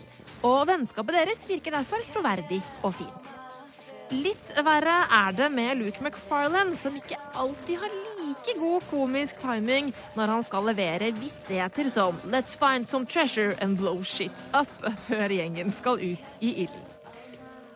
Og 0.46 0.66
vennskapet 0.70 1.18
deres 1.18 1.46
virker 1.50 1.76
derfor 1.76 2.04
troverdig 2.12 2.62
og 2.84 2.94
fint. 3.02 3.38
Litt 4.10 4.48
verre 4.66 5.04
er 5.14 5.36
det 5.38 5.50
med 5.54 5.78
Luke 5.78 6.02
McFarlane, 6.02 6.74
som 6.78 6.96
ikke 6.98 7.20
alltid 7.38 7.78
har 7.78 7.92
like 8.20 8.56
god 8.58 8.86
komisk 8.90 9.38
timing 9.42 9.92
når 10.18 10.34
han 10.34 10.46
skal 10.48 10.66
levere 10.72 11.12
vittigheter 11.14 11.90
som 11.90 12.18
'Let's 12.26 12.58
find 12.58 12.88
some 12.88 13.06
treasure 13.06 13.56
and 13.62 13.78
blow 13.78 14.04
shit 14.04 14.44
up' 14.54 14.94
før 15.08 15.30
gjengen 15.30 15.72
skal 15.72 16.02
ut 16.02 16.32
i 16.42 16.54
ilden. 16.64 16.86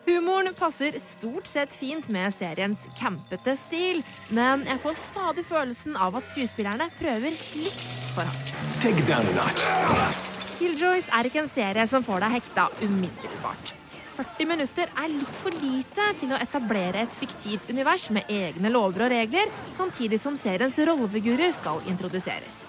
Humoren 0.06 0.54
passer 0.54 0.98
stort 0.98 1.46
sett 1.46 1.72
fint 1.72 2.08
med 2.08 2.34
seriens 2.34 2.88
campete 2.98 3.56
stil, 3.56 4.02
men 4.28 4.66
jeg 4.66 4.82
får 4.82 5.00
stadig 5.00 5.46
følelsen 5.48 5.96
av 5.96 6.16
at 6.16 6.28
skuespillerne 6.28 6.90
prøver 6.98 7.32
litt 7.62 7.88
for 8.12 8.22
hardt. 8.28 8.54
Take 8.84 9.00
down 9.08 9.26
a 9.26 9.32
notch. 9.32 10.23
Killjoys 10.54 11.08
er 11.10 11.26
ikke 11.26 11.40
en 11.42 11.50
serie 11.50 11.84
som 11.90 12.04
får 12.06 12.22
deg 12.22 12.36
hekta 12.36 12.68
umiddelbart. 12.84 13.72
40 14.14 14.46
minutter 14.46 14.92
er 15.02 15.10
litt 15.10 15.40
for 15.40 15.56
lite 15.58 16.06
til 16.20 16.30
å 16.30 16.38
etablere 16.38 17.02
et 17.02 17.18
fiktivt 17.18 17.66
univers 17.72 18.06
med 18.14 18.30
egne 18.30 18.70
lover 18.70 19.08
og 19.08 19.10
regler, 19.10 19.50
samtidig 19.74 20.20
som 20.22 20.38
seriens 20.38 20.78
rollefigurer 20.78 21.50
skal 21.56 21.82
introduseres. 21.90 22.62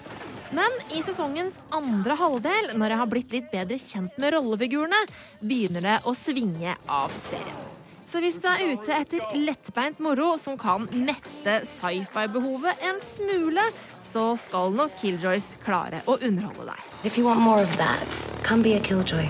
Men 0.56 0.74
i 0.94 1.04
sesongens 1.06 1.60
andre 1.74 2.18
halvdel, 2.18 2.74
når 2.74 2.94
jeg 2.94 3.02
har 3.04 3.12
blitt 3.14 3.38
litt 3.38 3.48
bedre 3.54 3.78
kjent 3.78 4.18
med 4.18 4.34
rollefigurene, 4.34 5.06
begynner 5.42 5.86
det 5.86 5.98
å 6.06 6.18
svinge 6.18 6.74
av 6.90 7.14
serien. 7.28 7.75
Så 8.06 8.20
hvis 8.22 8.36
du 8.38 8.46
er 8.46 8.62
ute 8.70 8.94
etter 8.94 9.34
lettbeint 9.34 9.98
moro 10.02 10.36
som 10.38 10.54
kan 10.58 10.86
mette 10.94 11.56
sci-fi-behovet 11.66 12.84
en 12.86 13.00
smule, 13.02 13.64
så 14.06 14.28
skal 14.38 14.70
nok 14.78 14.94
Killjoys 15.00 15.56
klare 15.64 16.04
å 16.06 16.14
underholde 16.20 16.68
deg. 16.70 16.86
If 17.02 17.18
you 17.18 17.26
want 17.26 17.42
more 17.42 17.62
of 17.62 17.76
that, 17.82 18.22
come 18.46 18.62
be 18.62 18.76
a 18.78 18.80
killjoy. 18.80 19.26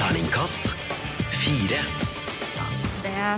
Terningkast 0.00 0.72
fire. 1.44 2.03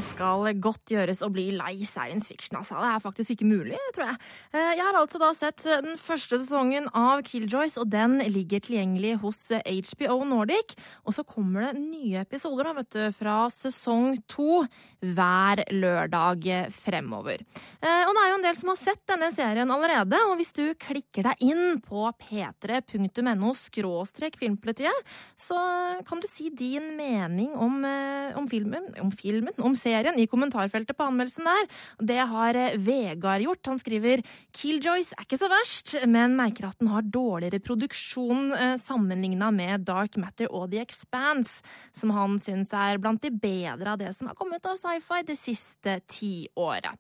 Skal 0.07 0.51
godt 0.63 0.91
gjøres 0.93 1.21
å 1.25 1.29
bli 1.33 1.47
lei 1.57 1.85
science 1.87 2.29
fiction, 2.31 2.59
altså. 2.59 2.77
Det 2.83 2.89
er 2.91 3.03
faktisk 3.05 3.33
ikke 3.37 3.47
mulig, 3.49 3.79
tror 3.95 4.11
jeg. 4.11 4.17
Eh, 4.53 4.73
Jeg 4.77 4.83
har 4.85 4.99
altså 4.99 5.21
da 5.23 5.31
sett 5.37 5.63
den 5.65 5.97
første 6.01 6.41
sesongen 6.43 6.89
av 6.97 7.23
Killjoys, 7.27 7.77
og 7.79 7.89
den 7.93 8.19
ligger 8.33 8.61
tilgjengelig 8.65 9.15
hos 9.23 9.41
HBO 9.63 10.19
Nordic. 10.29 10.75
Og 11.07 11.15
så 11.17 11.25
kommer 11.27 11.69
det 11.69 11.81
nye 11.81 12.25
episoder 12.25 12.69
da, 12.69 12.73
vet 12.81 12.91
du, 12.97 13.05
fra 13.17 13.37
sesong 13.53 14.17
to 14.29 14.65
hver 15.07 15.63
lørdag 15.71 16.49
fremover. 16.75 17.45
Eh, 17.81 18.03
Og 18.07 18.13
det 18.17 18.23
er 18.25 18.31
jo 18.33 18.39
en 18.41 18.47
del 18.49 18.57
som 18.59 18.73
har 18.73 18.81
sett 18.81 19.03
denne 19.07 19.31
serien 19.35 19.71
allerede, 19.71 20.19
og 20.27 20.37
hvis 20.41 20.53
du 20.57 20.65
klikker 20.75 21.29
deg 21.31 21.47
inn 21.47 21.81
på 21.85 22.09
p3.no 22.21 23.53
skråstrek 23.55 24.37
filmpolitiet, 24.41 25.15
så 25.39 25.59
kan 26.07 26.21
du 26.21 26.27
si 26.31 26.51
din 26.51 26.97
mening 26.99 27.55
om, 27.55 27.85
eh, 27.85 28.35
om, 28.37 28.49
filmen, 28.49 28.91
om 29.01 29.11
filmen, 29.15 29.55
om 29.63 29.76
serien, 29.79 30.19
i 30.19 30.29
kommentarfeltet 30.31 30.97
på 30.97 31.07
anmeldelsen 31.07 31.47
der. 31.49 31.69
Det 32.13 32.19
har 32.33 32.59
eh, 32.59 32.79
Vegard 32.83 33.45
gjort. 33.45 33.65
Han 33.71 33.81
skriver 33.83 34.25
Killjoys 34.57 35.13
er 35.17 35.27
ikke 35.27 35.41
så 35.41 35.51
verst, 35.53 35.95
men 36.09 36.37
merker 36.39 36.71
at 36.71 36.81
den 36.83 36.93
har 36.93 37.07
dårligere 37.07 37.63
produksjon 37.65 38.51
eh, 38.57 38.75
sammenligna 38.81 39.53
med 39.55 39.87
Dark 39.89 40.19
Matter 40.21 40.51
og 40.51 40.71
The 40.73 40.83
Expanse, 40.85 41.63
som 41.97 42.13
han 42.17 42.41
syns 42.43 42.75
er 42.77 43.01
blant 43.03 43.23
de 43.25 43.33
bedre 43.33 43.95
av 43.95 44.03
det 44.03 44.13
som 44.17 44.31
har 44.31 44.39
kommet 44.39 44.67
av 44.67 44.79
sci-fi 44.81 45.23
det 45.27 45.39
siste 45.41 46.01
tiåret. 46.11 46.97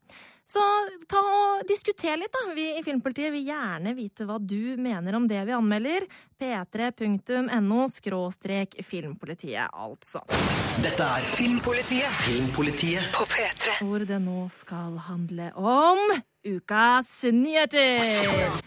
Så 0.47 0.63
ta 1.11 1.21
og 1.21 1.63
diskuter 1.67 2.15
litt, 2.21 2.31
da. 2.31 2.53
Vi 2.55 2.79
i 2.79 2.83
Filmpolitiet 2.87 3.33
vil 3.35 3.49
gjerne 3.49 3.97
vite 3.99 4.23
hva 4.29 4.39
du 4.39 4.77
mener 4.79 5.17
om 5.19 5.27
det 5.27 5.43
vi 5.49 5.55
anmelder. 5.57 6.07
p3.no 6.39 7.89
skråstrek 7.91 8.79
filmpolitiet, 8.87 9.67
altså. 9.73 10.23
Dette 10.85 11.03
er 11.03 11.27
Filmpolitiet. 11.35 12.15
Filmpolitiet 12.23 13.11
på 13.17 13.27
P3. 13.33 13.81
Hvor 13.83 14.07
det 14.07 14.21
nå 14.23 14.47
skal 14.55 15.01
handle 15.09 15.51
om 15.59 15.99
ukas 16.47 17.25
nyheter. 17.33 18.63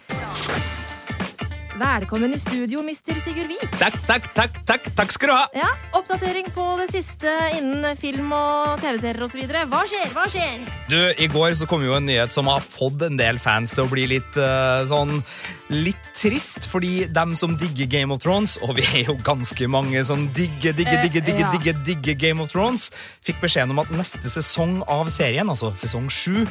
Velkommen 1.80 2.34
i 2.36 2.40
studio, 2.40 2.82
mister 2.84 3.16
Sigurd 3.24 3.48
Vik. 3.48 3.62
Takk, 3.80 3.96
takk, 4.04 4.26
takk, 4.36 4.58
takk, 4.68 4.88
takk 4.98 5.14
skal 5.16 5.30
du 5.30 5.34
ha! 5.38 5.46
Ja, 5.56 5.70
Oppdatering 5.96 6.50
på 6.52 6.66
det 6.82 6.90
siste 6.92 7.32
innen 7.56 7.96
film 7.96 8.34
og 8.36 8.82
TV-serier 8.82 9.24
osv. 9.24 9.46
Hva 9.72 9.86
skjer? 9.88 10.10
Hva 10.12 10.26
skjer? 10.28 10.66
Du, 10.92 10.98
I 11.00 11.30
går 11.32 11.56
så 11.56 11.70
kom 11.72 11.86
jo 11.86 11.96
en 11.96 12.04
nyhet 12.10 12.36
som 12.36 12.50
har 12.52 12.60
fått 12.66 13.06
en 13.08 13.16
del 13.20 13.40
fans 13.40 13.72
til 13.78 13.86
å 13.86 13.92
bli 13.92 14.10
litt 14.12 14.40
uh, 14.42 14.84
sånn 14.90 15.22
Litt 15.70 16.08
trist, 16.18 16.66
fordi 16.66 17.06
dem 17.14 17.36
som 17.38 17.54
digger 17.62 17.86
Game 17.92 18.12
of 18.12 18.24
Thrones, 18.24 18.56
og 18.66 18.74
vi 18.80 18.86
er 18.90 19.12
jo 19.12 19.14
ganske 19.22 19.68
mange 19.70 20.02
som 20.08 20.24
digger, 20.34 20.74
digger, 20.74 20.98
Eh, 20.98 21.04
digger, 21.06 21.22
digger, 21.22 21.46
ja. 21.46 21.52
digger, 21.54 21.82
digger 21.86 22.16
Game 22.18 22.42
of 22.42 22.50
Thrones, 22.50 22.90
fikk 23.22 23.38
beskjeden 23.44 23.76
om 23.76 23.84
at 23.84 23.92
neste 23.94 24.26
sesong 24.34 24.80
av 24.90 25.12
serien, 25.14 25.46
altså 25.46 25.70
sesong 25.78 26.10
sju, 26.10 26.48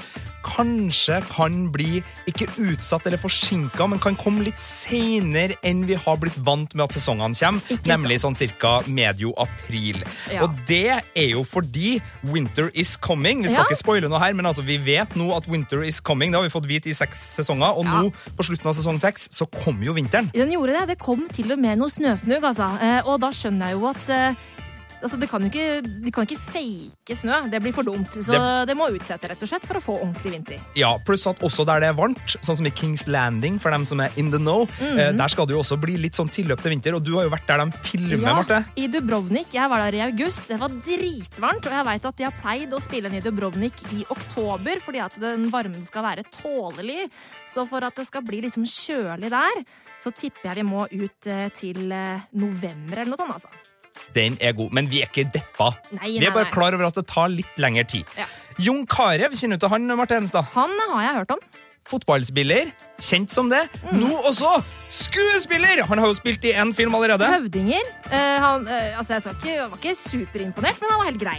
kanskje 0.47 1.21
kan 1.33 1.69
bli 1.73 2.03
ikke 2.31 2.49
utsatt 2.69 3.07
eller 3.07 3.21
forsinka, 3.23 3.87
men 3.91 3.99
kan 4.03 4.17
komme 4.19 4.45
litt 4.47 4.61
seinere 4.63 5.57
enn 5.67 5.85
vi 5.89 5.97
har 5.99 6.17
blitt 6.21 6.37
vant 6.47 6.75
med 6.75 6.85
at 6.89 6.97
sesongene 6.97 7.35
kommer, 7.39 7.63
Ikke 7.71 7.91
nemlig 7.91 8.19
sånn 8.23 8.37
cirka 8.39 8.79
medio 8.87 9.33
april. 9.41 10.03
Ja. 10.33 10.45
Og 10.47 10.57
det 10.69 11.01
er 11.15 11.29
jo 11.33 11.45
fordi 11.45 11.99
Winter 12.33 12.71
is 12.75 12.97
coming. 12.97 13.43
Vi 13.43 13.49
skal 13.53 13.65
Ja. 13.65 13.69
ikke 13.69 13.79
spoile 13.83 14.09
noe 14.09 14.19
her, 14.19 14.33
men 14.35 14.47
altså, 14.47 14.65
vi 14.65 14.77
vet 14.79 15.15
nå 15.17 15.35
at 15.37 15.47
Winter 15.49 15.83
is 15.83 16.01
coming. 16.01 16.31
Det 16.33 16.39
har 16.41 16.49
vi 16.49 16.55
fått 16.59 16.67
vite 16.69 16.87
i 16.91 16.93
seks 16.95 17.19
sesonger, 17.39 17.77
og 17.77 17.85
Ja. 17.85 18.03
nå 18.03 18.13
på 18.37 18.45
slutten 18.45 18.67
av 18.67 18.75
sesong 18.75 19.01
seks 19.01 19.29
så 19.33 19.47
kom 19.65 19.83
jo 19.83 19.93
vinteren. 19.95 20.31
Den 20.33 20.51
gjorde 20.51 20.79
det. 20.79 20.87
Det 20.89 20.99
kom 20.99 21.29
til 21.29 21.53
og 21.53 21.59
med 21.59 21.79
noe 21.79 21.89
snøfnugg, 21.89 22.43
altså. 22.43 22.81
Eh, 22.81 23.03
og 23.07 23.21
da 23.21 23.29
skjønner 23.31 23.69
jeg 23.71 23.73
jo 23.81 23.87
at 23.89 24.09
eh, 24.09 24.35
Altså, 25.03 25.19
det 25.21 25.29
kan 25.31 25.43
jo 25.43 25.49
ikke, 25.49 26.03
De 26.05 26.11
kan 26.11 26.27
ikke 26.27 26.39
fake 26.39 27.17
snø. 27.17 27.37
Det 27.51 27.61
blir 27.63 27.73
for 27.73 27.83
dumt. 27.87 28.09
Så 28.11 28.33
det, 28.33 28.67
Det- 28.69 28.77
må 28.77 28.89
utsette, 28.91 29.29
rett 29.31 29.43
og 29.43 29.49
slett, 29.49 29.65
for 29.67 29.75
å 29.79 29.83
få 29.83 29.95
ordentlig 30.03 30.33
vinter. 30.33 30.59
Ja, 30.75 30.97
Pluss 31.07 31.27
at 31.27 31.39
også 31.41 31.65
der 31.67 31.81
det 31.81 31.89
er 31.91 31.95
varmt, 31.95 32.19
sånn 32.43 32.57
som 32.57 32.67
i 32.67 32.71
Kings 32.71 33.07
Landing, 33.07 33.59
for 33.61 33.71
dem 33.71 33.85
som 33.85 34.01
er 34.01 34.11
in 34.17 34.31
the 34.31 34.39
know, 34.39 34.67
Mhm. 34.81 34.99
eh, 34.99 35.13
der 35.13 35.29
skal 35.29 35.47
det 35.47 35.55
jo 35.55 35.61
også 35.63 35.81
bli 35.81 35.97
litt 35.97 36.15
sånn 36.15 36.29
tilløp 36.31 36.61
til 36.61 36.71
vinter. 36.73 36.95
Og 36.95 37.03
du 37.05 37.15
har 37.15 37.25
jo 37.25 37.31
vært 37.31 37.47
der 37.47 37.65
de 37.65 37.73
filmer, 37.83 38.21
Ja, 38.21 38.35
Marte. 38.43 38.65
I 38.77 38.87
Dubrovnik. 38.89 39.53
Jeg 39.53 39.69
var 39.71 39.79
der 39.91 39.97
i 39.99 40.01
august. 40.11 40.49
Det 40.49 40.59
var 40.59 40.69
dritvarmt. 40.69 41.67
Og 41.67 41.73
jeg 41.73 41.85
veit 41.87 42.05
at 42.05 42.17
de 42.17 42.25
har 42.25 42.33
pleid 42.43 42.71
å 42.73 42.81
spille 42.83 43.09
den 43.11 43.15
i 43.15 43.21
Dubrovnik 43.21 43.75
i 43.93 44.05
oktober 44.11 44.81
fordi 44.81 45.01
at 45.05 45.19
den 45.21 45.51
varmen 45.51 45.85
skal 45.85 46.03
være 46.03 46.25
tålelig. 46.43 47.09
Så 47.47 47.67
for 47.69 47.83
at 47.85 47.95
det 47.95 48.07
skal 48.07 48.23
bli 48.23 48.41
liksom 48.43 48.65
kjølig 48.65 49.31
der, 49.31 49.65
så 50.03 50.13
tipper 50.15 50.55
jeg 50.55 50.55
vi 50.57 50.63
må 50.63 50.87
ut 50.91 51.27
eh, 51.27 51.49
til 51.51 51.91
eh, 51.93 52.21
november 52.35 52.99
eller 52.99 53.11
noe 53.13 53.17
sånt, 53.17 53.35
altså. 53.35 53.49
Den 54.17 54.39
er 54.41 54.57
god, 54.57 54.73
men 54.75 54.89
vi 54.91 55.03
er 55.03 55.11
ikke 55.11 55.29
deppa. 55.35 55.73
Nei, 55.99 56.17
vi 56.19 56.27
er 56.27 56.35
bare 56.35 56.51
klar 56.53 56.77
over 56.77 56.89
at 56.89 56.99
det 56.99 57.07
tar 57.11 57.31
litt 57.33 57.61
lengre 57.61 57.85
tid. 57.89 58.09
Ja. 58.19 58.29
Jon 58.59 58.85
Carew, 58.91 59.37
kjenner 59.39 59.59
du 59.59 59.67
til 59.67 59.73
han, 59.75 59.89
Marte 59.99 60.19
Henstad? 60.19 60.49
Han 60.57 60.73
har 60.95 61.03
jeg 61.05 61.19
hørt 61.21 61.35
om. 61.37 61.43
Fotballspiller, 61.89 62.69
kjent 63.01 63.33
som 63.33 63.49
det. 63.49 63.63
Mm. 63.87 64.03
Nå 64.03 64.17
også 64.29 64.51
skuespiller! 64.93 65.87
Han 65.89 66.03
har 66.03 66.11
jo 66.11 66.17
spilt 66.19 66.45
i 66.45 66.53
én 66.53 66.75
film 66.77 66.97
allerede. 66.99 67.31
Høvdinger. 67.33 67.87
Uh, 68.11 68.17
han, 68.45 68.67
uh, 68.69 68.99
altså 69.01 69.17
jeg, 69.17 69.39
ikke, 69.39 69.55
jeg 69.55 69.71
var 69.71 69.81
ikke 69.81 69.95
superimponert, 70.03 70.83
men 70.83 70.93
han 70.93 71.01
var 71.01 71.09
helt 71.09 71.23
grei. 71.23 71.39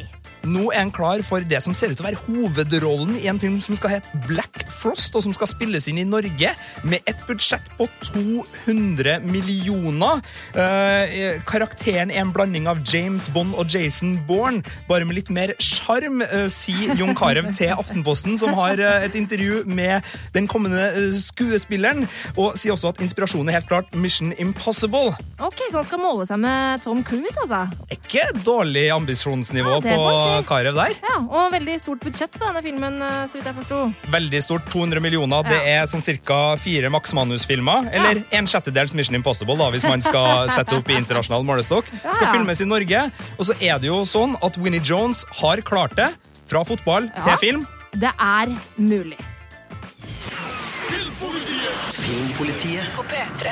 Nå 0.49 0.69
er 0.71 0.81
han 0.85 0.93
klar 0.95 1.21
for 1.27 1.43
det 1.45 1.59
som 1.61 1.75
ser 1.77 1.91
ut 1.91 1.99
til 1.99 2.05
å 2.05 2.09
være 2.09 2.23
hovedrollen 2.25 3.17
i 3.19 3.27
en 3.29 3.41
film 3.41 3.59
som 3.61 3.77
skal 3.77 3.97
hete 3.97 4.21
Black 4.25 4.63
Frost, 4.79 5.15
og 5.17 5.25
som 5.25 5.33
skal 5.35 5.49
spilles 5.51 5.87
inn 5.91 5.99
i 6.01 6.05
Norge 6.07 6.53
med 6.87 7.03
et 7.09 7.19
budsjett 7.27 7.65
på 7.77 7.87
200 8.07 9.19
millioner. 9.27 10.21
Eh, 10.55 11.39
karakteren 11.49 12.11
er 12.13 12.21
en 12.23 12.31
blanding 12.35 12.67
av 12.71 12.79
James 12.87 13.27
Bond 13.33 13.55
og 13.59 13.69
Jason 13.73 14.17
Bourne, 14.27 14.63
bare 14.89 15.05
med 15.07 15.17
litt 15.19 15.29
mer 15.35 15.53
sjarm, 15.63 16.21
eh, 16.25 16.47
sier 16.53 16.95
Jon 16.99 17.15
Carew 17.17 17.51
til 17.55 17.73
Aftenposten, 17.75 18.37
som 18.39 18.53
har 18.57 18.79
eh, 18.79 19.05
et 19.09 19.15
intervju 19.19 19.63
med 19.69 20.05
den 20.35 20.47
kommende 20.49 20.89
eh, 20.93 21.11
skuespilleren, 21.19 22.07
og 22.37 22.55
sier 22.59 22.75
også 22.75 22.93
at 22.93 23.01
inspirasjonen 23.03 23.49
er 23.51 23.59
helt 23.59 23.69
klart 23.71 23.93
Mission 23.99 24.33
Impossible. 24.39 25.15
Ok, 25.39 25.59
Så 25.69 25.79
han 25.81 25.87
skal 25.87 26.01
måle 26.03 26.25
seg 26.29 26.39
med 26.41 26.81
Tom 26.83 27.03
Cruise, 27.07 27.35
altså. 27.43 27.65
Ikke 27.93 28.25
dårlig 28.45 28.87
ambisjonsnivå 28.95 29.77
Ja, 29.79 29.81
på 29.83 30.09
si. 30.15 30.47
Carew 30.49 30.75
der. 30.77 30.95
Ja, 31.03 31.17
Og 31.29 31.51
veldig 31.53 31.75
stort 31.81 32.03
budsjett 32.05 32.31
på 32.37 32.45
denne 32.47 32.63
filmen, 32.65 33.01
eh, 33.01 33.25
så 33.29 33.39
vidt 33.39 33.49
jeg 33.51 33.57
forsto. 33.59 33.81
Veldig 34.13 34.41
stort, 34.45 34.68
200 34.71 35.01
millioner. 35.03 35.43
Det 35.47 35.59
er 35.73 35.85
sånn 35.89 36.03
ca. 36.25 36.55
fire 36.61 36.89
Max 36.93 37.13
Manus-filmer. 37.17 37.89
Eller 37.91 38.23
en 38.31 38.47
sjettedels 38.49 38.93
Mission 38.97 39.15
Impossible, 39.19 39.57
da, 39.59 39.69
hvis 39.73 39.83
man 39.87 40.01
skal 40.01 40.49
sette 40.57 40.75
opp 40.77 40.89
i 40.89 40.97
internasjonal 40.99 41.43
målestokk. 41.47 41.89
Ja, 42.03 42.13
Skal 42.13 42.33
filmes 42.37 42.61
i 42.61 42.65
Norge. 42.69 43.05
Og 43.37 43.45
så 43.49 43.57
er 43.59 43.79
det 43.81 43.89
jo 43.91 44.03
sånn 44.09 44.37
at 44.45 44.57
Winnie 44.61 44.81
Jones 44.83 45.25
har 45.41 45.61
klart 45.65 45.95
det. 45.99 46.11
Fra 46.49 46.63
fotball 46.65 47.11
Ja. 47.15 47.25
til 47.27 47.37
film. 47.43 47.67
Det 47.93 48.09
er 48.17 48.55
mulig. 48.77 49.17
Filmpolitiet 51.99 52.85
På 52.95 53.03
P3. 53.03 53.51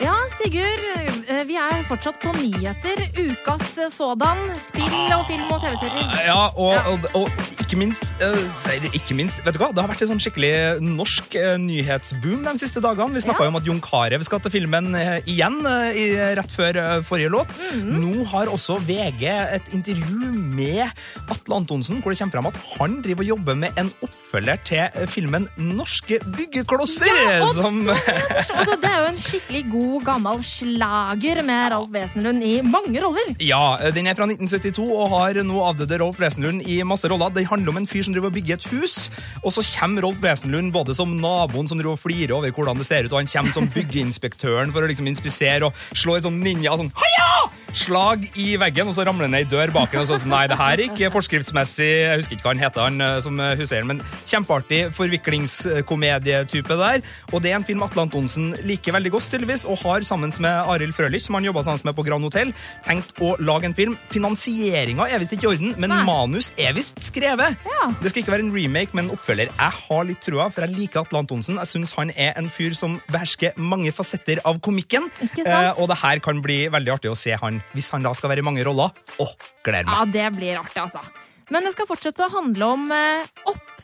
Ja, 0.00 0.14
Sigurd, 0.40 0.84
eh, 1.28 1.42
vi 1.46 1.56
er 1.60 1.82
fortsatt 1.88 2.20
på 2.22 2.32
nyheter. 2.40 3.02
Ukas 3.20 3.78
eh, 3.78 3.90
sådan. 3.92 4.50
Spill 4.56 5.12
og 5.16 5.26
film 5.28 5.48
og 5.52 5.60
TV-serier. 5.60 6.14
Ja, 6.26 6.38
og, 6.56 6.76
og, 6.92 7.08
og 7.14 7.28
ikke 7.70 7.78
minst 7.78 8.02
Eller 8.18 8.42
nei, 8.66 8.90
Ikke 8.98 9.14
minst, 9.14 9.38
vet 9.46 9.54
du 9.54 9.60
hva? 9.62 9.68
Det 9.70 9.78
har 9.84 9.90
vært 9.92 10.02
en 10.02 10.10
sånn 10.10 10.20
skikkelig 10.22 10.50
norsk 10.82 11.36
eh, 11.38 11.54
nyhetsboom 11.62 12.42
de 12.48 12.54
siste 12.58 12.82
dagene. 12.82 13.14
Vi 13.14 13.22
snakka 13.22 13.44
Ja. 13.46 13.50
om 13.52 13.56
at 13.60 13.66
Jon 13.68 13.80
Carew 13.84 14.22
skal 14.26 14.40
til 14.42 14.50
filmen 14.58 14.90
eh, 14.98 15.20
igjen 15.30 15.60
eh, 15.70 16.34
rett 16.36 16.50
før 16.50 16.76
eh, 16.82 16.96
forrige 17.06 17.30
låt. 17.30 17.52
Mhm. 17.78 18.00
Nå 18.02 18.24
har 18.32 18.50
også 18.50 18.80
VG 18.82 19.22
et 19.30 19.70
intervju 19.76 20.32
med 20.34 20.90
Atle 21.30 21.56
Antonsen, 21.60 22.00
hvor 22.02 22.10
det 22.12 22.18
kommer 22.18 22.34
frem 22.34 22.48
at 22.50 22.58
han 22.74 22.98
driver 23.04 23.22
og 23.24 23.30
jobber 23.30 23.58
med 23.62 23.78
en 23.80 23.92
oppfølger 24.02 24.60
til 24.66 24.82
eh, 24.90 25.06
filmen 25.10 25.46
Norske 25.56 26.18
byggeklosser. 26.36 27.14
og 27.44 27.54
som 27.54 27.80
Altså, 27.88 28.74
det 28.82 28.90
er 28.90 28.98
jo 29.04 29.08
en 29.12 29.20
skikkelig 29.22 29.62
god, 29.70 29.96
gammel 30.10 30.42
slager 30.46 31.42
med 31.46 31.70
Ralf 31.72 31.94
Wesenlund 31.94 32.42
i 32.46 32.56
mange 32.66 32.98
roller. 33.04 33.30
Ja, 33.40 33.78
den 33.94 34.10
er 34.10 34.18
fra 34.18 34.26
1972 34.26 34.88
og 34.90 35.14
har 35.14 35.38
nå 35.46 35.62
avdøde 35.70 36.00
Rolf 36.02 36.18
Wesenlund 36.20 36.66
i 36.66 36.80
masse 36.86 37.08
roller. 37.10 37.30
Det 37.34 37.46
handler 37.60 37.76
om 37.76 37.82
en 37.82 37.88
fyr 37.90 38.06
som 38.06 38.16
driver 38.16 38.30
og 38.30 38.36
bygger 38.38 38.56
et 38.56 38.68
hus, 38.72 38.96
og 39.44 39.52
så 39.52 39.64
kommer 39.76 40.06
Rolf 40.06 40.20
Wesenlund 40.24 40.72
både 40.72 40.96
som 40.96 41.12
naboen 41.20 41.68
som 41.68 41.80
driver 41.80 41.98
og 41.98 42.00
flirer 42.00 42.32
over 42.36 42.54
hvordan 42.56 42.80
det 42.80 42.88
ser 42.88 43.04
ut, 43.04 43.12
og 43.12 43.20
han 43.20 43.30
kommer 43.30 43.56
som 43.56 43.68
byggeinspektøren 43.74 44.72
for 44.72 44.84
å 44.84 44.90
liksom 44.90 45.10
inspisere 45.10 45.68
og 45.68 45.88
slå 45.92 46.16
et 46.16 46.28
sånn 46.28 46.40
ninja 46.40 46.78
sånn 46.80 46.92
Haja! 46.96 47.59
Slag 47.76 48.24
i 48.40 48.54
veggen, 48.60 48.88
og 48.90 48.96
så 48.96 49.04
ramler 49.06 49.30
ned 49.30 49.44
ei 49.44 49.48
dør 49.50 49.72
bak 49.74 49.92
den, 49.92 50.02
og 50.02 50.08
så 50.08 50.18
sånn 50.20 50.30
Nei, 50.30 50.44
det 50.50 50.58
her 50.60 50.76
er 50.76 50.84
ikke 50.86 51.10
forskriftsmessig 51.14 51.88
Jeg 51.88 52.20
husker 52.20 52.36
ikke 52.36 52.46
hva 52.46 52.52
han 52.54 52.62
heter, 52.62 52.86
han 52.86 53.04
eh, 53.04 53.16
som 53.24 53.40
eh, 53.42 53.86
men 53.86 54.02
kjempeartig 54.28 54.80
forviklingskomedietype 54.94 56.76
der. 56.78 57.02
Og 57.32 57.42
det 57.42 57.52
er 57.52 57.58
en 57.58 57.66
film 57.66 57.82
Atle 57.86 58.04
Antonsen 58.04 58.52
liker 58.66 58.94
veldig 58.94 59.12
godt, 59.14 59.30
tydeligvis, 59.32 59.64
og 59.68 59.80
har 59.82 60.04
sammen 60.06 60.32
med 60.42 60.70
Arild 60.70 60.94
Frølich, 60.96 61.24
som 61.26 61.38
han 61.38 61.46
jobba 61.46 61.64
sammen 61.66 61.90
med 61.90 61.96
på 61.98 62.04
Grand 62.06 62.26
Hotell, 62.26 62.52
tenkt 62.86 63.14
å 63.24 63.32
lage 63.42 63.68
en 63.70 63.76
film. 63.76 63.96
Finansieringa 64.12 65.08
er 65.08 65.22
visst 65.22 65.34
ikke 65.36 65.48
i 65.48 65.52
orden, 65.54 65.74
men 65.80 65.92
Nei. 65.92 66.02
manus 66.06 66.52
er 66.60 66.74
visst 66.76 67.00
skrevet. 67.04 67.58
Ja. 67.66 67.90
Det 68.02 68.12
skal 68.12 68.24
ikke 68.24 68.34
være 68.36 68.46
en 68.46 68.54
remake, 68.54 68.94
men 68.94 69.08
en 69.08 69.16
oppfølger. 69.16 69.50
Jeg 69.50 69.76
har 69.86 70.06
litt 70.08 70.22
trua, 70.24 70.48
for 70.52 70.66
jeg 70.66 70.76
liker 70.76 71.02
Atle 71.02 71.22
Antonsen. 71.24 71.58
Jeg 71.60 71.72
syns 71.72 71.96
han 71.98 72.12
er 72.14 72.36
en 72.38 72.50
fyr 72.52 72.76
som 72.78 72.98
behersker 73.10 73.56
mange 73.58 73.92
fasetter 73.96 74.42
av 74.46 74.60
komikken. 74.64 75.10
Eh, 75.24 75.72
og 75.80 75.88
det 75.90 76.00
her 76.02 76.22
kan 76.24 76.42
bli 76.44 76.62
veldig 76.72 76.96
artig 76.98 77.12
å 77.12 77.18
se 77.18 77.36
han 77.40 77.59
Hvis 77.74 77.90
han 77.94 78.04
da 78.06 78.12
skal 78.16 78.32
være 78.32 78.44
i 78.44 78.46
mange 78.46 78.64
roller, 78.66 78.94
Åh, 79.22 79.34
gleder 79.66 79.88
meg. 79.88 79.94
Ja, 79.96 80.04
det 80.18 80.28
blir 80.38 80.60
artig, 80.60 80.80
altså. 80.82 81.02
Men 81.50 81.66
det 81.66 81.72
skal 81.74 81.88
fortsette 81.90 82.26
å 82.26 82.30
handle 82.30 82.66
om 82.76 82.84
eh, 82.94 83.26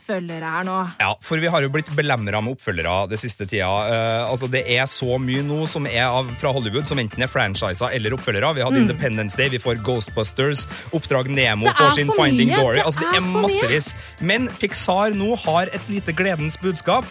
oppfølgere 0.06 0.50
her 0.54 0.64
nå. 0.66 0.74
Ja, 1.02 1.12
for 1.24 1.40
vi 1.42 1.48
har 1.50 1.62
jo 1.64 1.70
blitt 1.74 1.88
belemra 1.98 2.38
med 2.44 2.54
oppfølgere 2.56 3.08
det 3.10 3.18
siste 3.18 3.46
tida. 3.48 3.66
Uh, 3.66 4.30
altså 4.30 4.46
Det 4.50 4.62
er 4.76 4.86
så 4.86 5.16
mye 5.18 5.42
nå 5.42 5.64
som 5.70 5.86
er 5.90 6.06
av, 6.06 6.30
fra 6.40 6.52
Hollywood, 6.54 6.86
som 6.86 6.98
enten 7.02 7.22
er 7.26 7.30
franchiser 7.32 7.90
eller 7.96 8.14
oppfølgere. 8.16 8.54
Vi 8.54 8.62
hadde 8.62 8.76
Mm. 8.76 8.90
Independence 8.90 9.36
Day, 9.38 9.48
vi 9.48 9.58
får 9.58 9.78
Ghostbusters, 9.82 10.66
Oppdrag 10.92 11.30
Nemo 11.32 11.64
Det 11.64 11.72
er 11.72 11.78
får 11.80 11.94
sin 11.96 12.10
Finding 12.12 12.50
mye, 12.52 12.56
Dory. 12.60 12.76
det 12.76 12.84
Altså 12.84 13.00
Det 13.00 13.08
er 13.08 13.16
er 13.16 13.24
mye. 13.24 13.42
massevis. 13.46 13.94
Men 14.20 14.48
Pixar 14.60 15.14
nå 15.16 15.34
har 15.46 15.70
et 15.72 15.88
lite 15.88 16.12
gledens 16.12 16.58
budskap. 16.60 17.04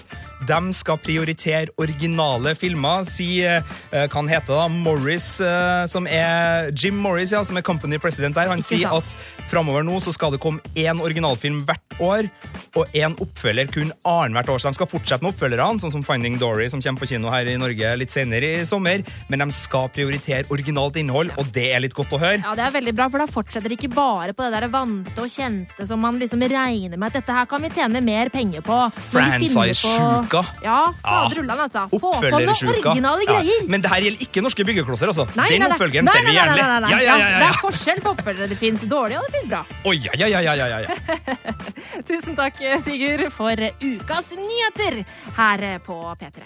De 0.47 0.59
skal 0.73 0.97
prioritere 1.01 1.71
originale 1.81 2.53
filmer. 2.55 3.03
Si 3.07 3.41
uh, 3.43 3.61
hva 3.91 4.07
han 4.13 4.27
heter 4.29 4.53
da, 4.53 4.67
Morris, 4.69 5.39
uh, 5.41 5.85
som 5.89 6.05
er 6.07 6.69
Jim 6.77 6.95
Morris, 7.01 7.31
ja, 7.33 7.41
som 7.43 7.57
er 7.57 7.61
company 7.65 7.97
president 7.97 8.35
der. 8.35 8.47
Han 8.51 8.59
Ikke 8.61 8.75
sier 8.77 8.89
sant. 8.93 9.15
at 9.17 9.49
framover 9.51 9.83
nå 9.87 9.97
så 10.03 10.13
skal 10.13 10.31
det 10.35 10.39
komme 10.43 10.61
én 10.75 11.01
originalfilm 11.01 11.63
hvert 11.65 11.99
år, 12.03 12.29
og 12.75 12.84
én 12.93 13.15
oppfølger 13.21 13.71
kun 13.73 13.91
annethvert 14.05 14.49
år. 14.53 14.59
Så 14.61 14.71
de 14.71 14.79
skal 14.79 14.89
fortsette 14.91 15.23
med 15.25 15.33
oppfølgerne, 15.33 15.81
sånn 15.81 15.93
som 15.93 16.03
Finding 16.05 16.37
Dory, 16.41 16.67
som 16.69 16.81
kommer 16.83 17.01
på 17.01 17.09
kino 17.09 17.31
her 17.33 17.47
i 17.49 17.57
Norge 17.59 17.93
litt 17.97 18.13
senere 18.13 18.61
i 18.61 18.65
sommer, 18.67 19.03
men 19.31 19.39
de 19.45 19.47
skal 19.55 19.89
prioritere 19.95 20.45
originalt 20.53 20.99
innhold, 21.01 21.31
og 21.39 21.49
det 21.55 21.69
er 21.75 21.83
litt 21.85 21.95
godt 21.97 22.13
å 22.15 22.19
høre. 22.21 22.41
Ja, 22.43 22.53
Det 22.55 22.65
er 22.67 22.75
veldig 22.77 22.95
bra, 22.95 23.09
for 23.09 23.23
da 23.23 23.27
fortsetter 23.31 23.69
det 23.71 23.79
ikke 23.79 23.93
bare 23.95 24.33
på 24.33 24.45
det 24.45 24.61
der 24.61 24.67
vante 24.73 25.21
og 25.21 25.29
kjente 25.31 25.87
som 25.87 25.99
man 26.01 26.19
liksom 26.19 26.41
regner 26.41 26.97
med 26.97 27.07
at 27.09 27.19
dette 27.21 27.35
her 27.35 27.45
kan 27.49 27.61
vi 27.61 27.69
tjene 27.73 28.01
mer 28.05 28.29
penger 28.29 28.61
på. 28.65 28.79
Franchise-sjuka. 29.11 30.43
Ja, 30.63 30.79
fader 31.01 31.41
ullan, 31.43 31.63
altså. 31.65 31.85
Få 31.91 32.13
på 32.19 32.31
noen 32.33 32.51
originale 32.51 33.27
greier. 33.27 33.51
Ja. 33.61 33.69
Men 33.71 33.83
det 33.83 33.91
her 33.91 34.05
gjelder 34.05 34.25
ikke 34.27 34.43
norske 34.45 34.65
byggeklosser, 34.67 35.11
altså. 35.13 35.27
Nei, 35.37 35.49
Den 35.55 35.67
oppfølgeren 35.69 36.09
ser 36.11 36.23
vi 36.25 36.33
nei. 36.33 36.35
Ja, 36.35 36.45
ja, 36.55 36.79
ja, 36.89 37.17
ja, 37.17 37.39
Det 37.39 37.49
er 37.49 37.59
forskjell 37.61 38.01
på 38.03 38.13
oppfølgere. 38.15 38.49
Det 38.51 38.57
fins 38.59 38.85
dårlige, 38.89 39.21
og 39.21 39.29
det 39.29 39.39
fins 39.39 39.49
bra. 39.51 39.63
Oh, 39.85 39.93
ja, 39.95 40.11
ja, 40.19 40.27
ja, 40.27 40.41
ja, 40.41 40.55
ja, 40.55 40.79
ja. 40.85 41.55
Tusen 42.07 42.35
takk, 42.35 42.57
Sigurd, 42.83 43.31
for 43.33 43.55
ukas 43.81 44.31
nyheter 44.35 45.05
her 45.35 45.79
på 45.79 46.15
P3. 46.19 46.41